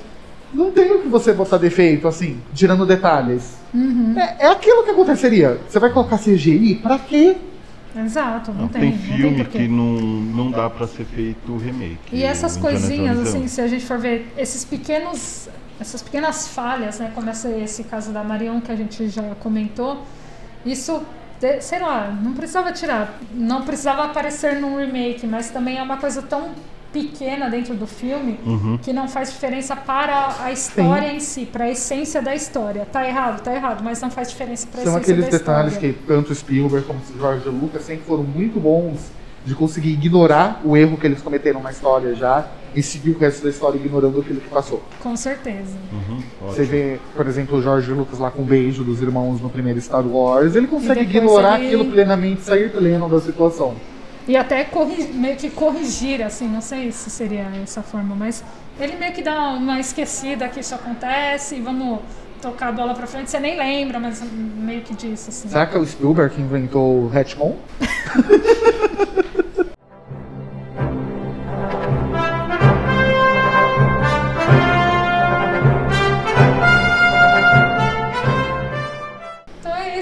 [0.53, 3.55] Não tem o que você botar defeito, assim, tirando detalhes.
[3.73, 4.15] Uhum.
[4.17, 5.59] É, é aquilo que aconteceria.
[5.67, 6.75] Você vai colocar CGI?
[6.75, 7.35] Pra quê?
[7.95, 8.81] Exato, não, Não, tem.
[8.81, 11.99] tem, não tem filme que não, não dá pra ser feito remake.
[12.11, 15.47] E essas O Indiana coisinhas, assim, se a gente for ver esses pequenos,
[15.79, 20.03] essas pequenas falhas, né, como esse, caso da Marion que a gente já comentou,
[20.65, 21.03] isso,
[21.61, 26.21] sei lá, não precisava tirar, não precisava aparecer num remake, mas também é uma coisa
[26.21, 26.51] tão
[26.93, 28.77] pequena dentro do filme Uhum.
[28.81, 32.85] que não faz diferença para a história em si, para a essência da história.
[32.89, 35.73] Tá errado, tá errado, mas não faz diferença para a São essência aqueles da detalhes
[35.73, 35.93] história.
[35.93, 39.11] que tanto Spielberg como George Lucas sempre foram muito bons
[39.45, 43.43] de conseguir ignorar o erro que eles cometeram na história já e seguir o resto
[43.43, 44.81] da história ignorando aquilo que passou.
[45.01, 45.75] Com certeza.
[45.91, 49.49] Uhum, Você vê, por exemplo, o George Lucas lá com o beijo dos irmãos no
[49.49, 53.75] primeiro Star Wars, ele consegue ignorar ele- aquilo plenamente, sair pleno da situação.
[54.27, 58.43] E até corri- meio que corrigir, assim, não sei se seria essa forma, mas
[58.79, 61.99] ele meio que dá uma esquecida que isso acontece e vamos
[62.41, 63.29] tocar a bola pra frente.
[63.29, 65.49] Você nem lembra, mas meio que disso, assim.
[65.49, 67.55] Será que é o Spielberg que inventou o Hatchmon?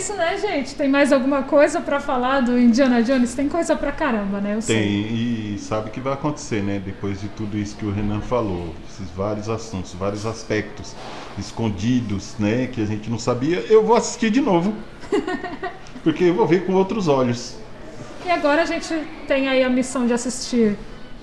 [0.02, 0.74] isso, né, gente?
[0.74, 3.36] Tem mais alguma coisa pra falar do Indiana Jones?
[3.36, 4.56] Tem coisa pra caramba, né?
[4.56, 5.56] Eu Tem, sei.
[5.56, 6.82] e sabe o que vai acontecer, né?
[6.84, 10.96] Depois de tudo isso que o Renan falou, esses vários assuntos, vários aspectos
[11.38, 12.66] escondidos, né?
[12.66, 14.74] Que a gente não sabia, eu vou assistir de novo.
[16.04, 17.58] Porque eu vou ver com outros olhos.
[18.26, 18.92] E agora a gente
[19.28, 20.76] tem aí a missão de assistir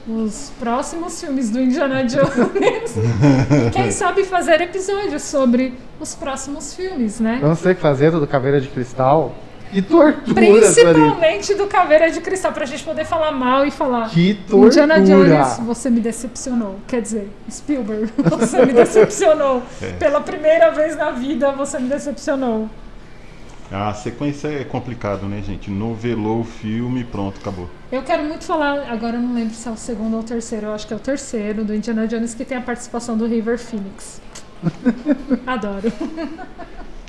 [0.08, 2.94] os próximos filmes do Indiana Jones.
[3.72, 7.38] quem sabe fazer episódios sobre os próximos filmes, né?
[7.42, 9.34] Vamos ter que fazer do Caveira de Cristal.
[9.70, 10.34] Que tortura.
[10.34, 14.08] Principalmente do Caveira de Cristal, pra gente poder falar mal e falar.
[14.08, 14.66] Que tortura.
[14.66, 16.76] Indiana Jones, você me decepcionou.
[16.86, 19.62] Quer dizer, Spielberg, você me decepcionou.
[19.82, 19.92] É.
[19.92, 22.70] Pela primeira vez na vida, você me decepcionou.
[23.70, 25.70] A sequência é complicado, né, gente?
[25.70, 27.68] Novelou o filme, pronto, acabou.
[27.92, 30.66] Eu quero muito falar, agora eu não lembro se é o segundo ou o terceiro,
[30.66, 33.58] eu acho que é o terceiro, do Indiana Jones, que tem a participação do River
[33.58, 34.22] Phoenix.
[35.46, 35.92] Adoro.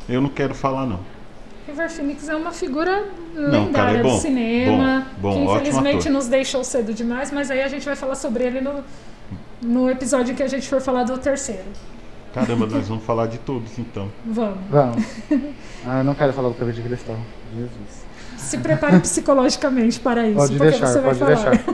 [0.07, 0.99] Eu não quero falar, não.
[1.65, 5.39] River Phoenix é uma figura Não, lendária cara, é bom, do cinema, bom, bom, que
[5.39, 6.11] ótimo infelizmente ator.
[6.11, 8.83] nos deixou cedo demais, mas aí a gente vai falar sobre ele no,
[9.61, 11.63] no episódio que a gente for falar do terceiro.
[12.33, 14.09] Caramba, nós vamos falar de todos, então.
[14.25, 14.57] Vamos.
[14.69, 15.03] Vamos.
[15.87, 17.15] Ah, eu não quero falar do Caveira de Cristal.
[17.55, 18.05] Jesus.
[18.37, 21.49] Se prepare psicologicamente para isso, Pode porque deixar, você vai pode falar.
[21.51, 21.73] deixar.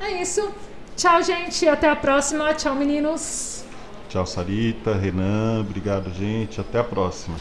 [0.00, 0.50] É isso.
[0.96, 1.66] Tchau, gente.
[1.66, 2.52] Até a próxima.
[2.52, 3.64] Tchau, meninos.
[4.10, 6.60] Tchau, Sarita, Renan, obrigado, gente.
[6.60, 7.36] Até a próxima.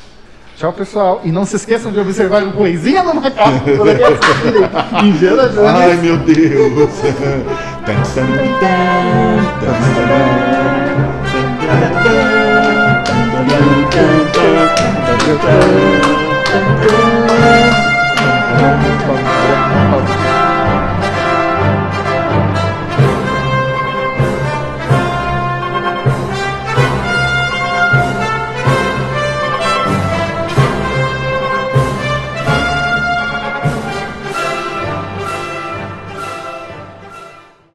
[0.56, 1.22] Tchau, pessoal.
[1.26, 3.68] E não se esqueçam de observar o Coisinha no Macaco.
[5.04, 5.68] Indiana Jones.
[5.68, 6.90] Ai, meu Deus!
[11.72, 12.06] Thank
[20.26, 20.31] you.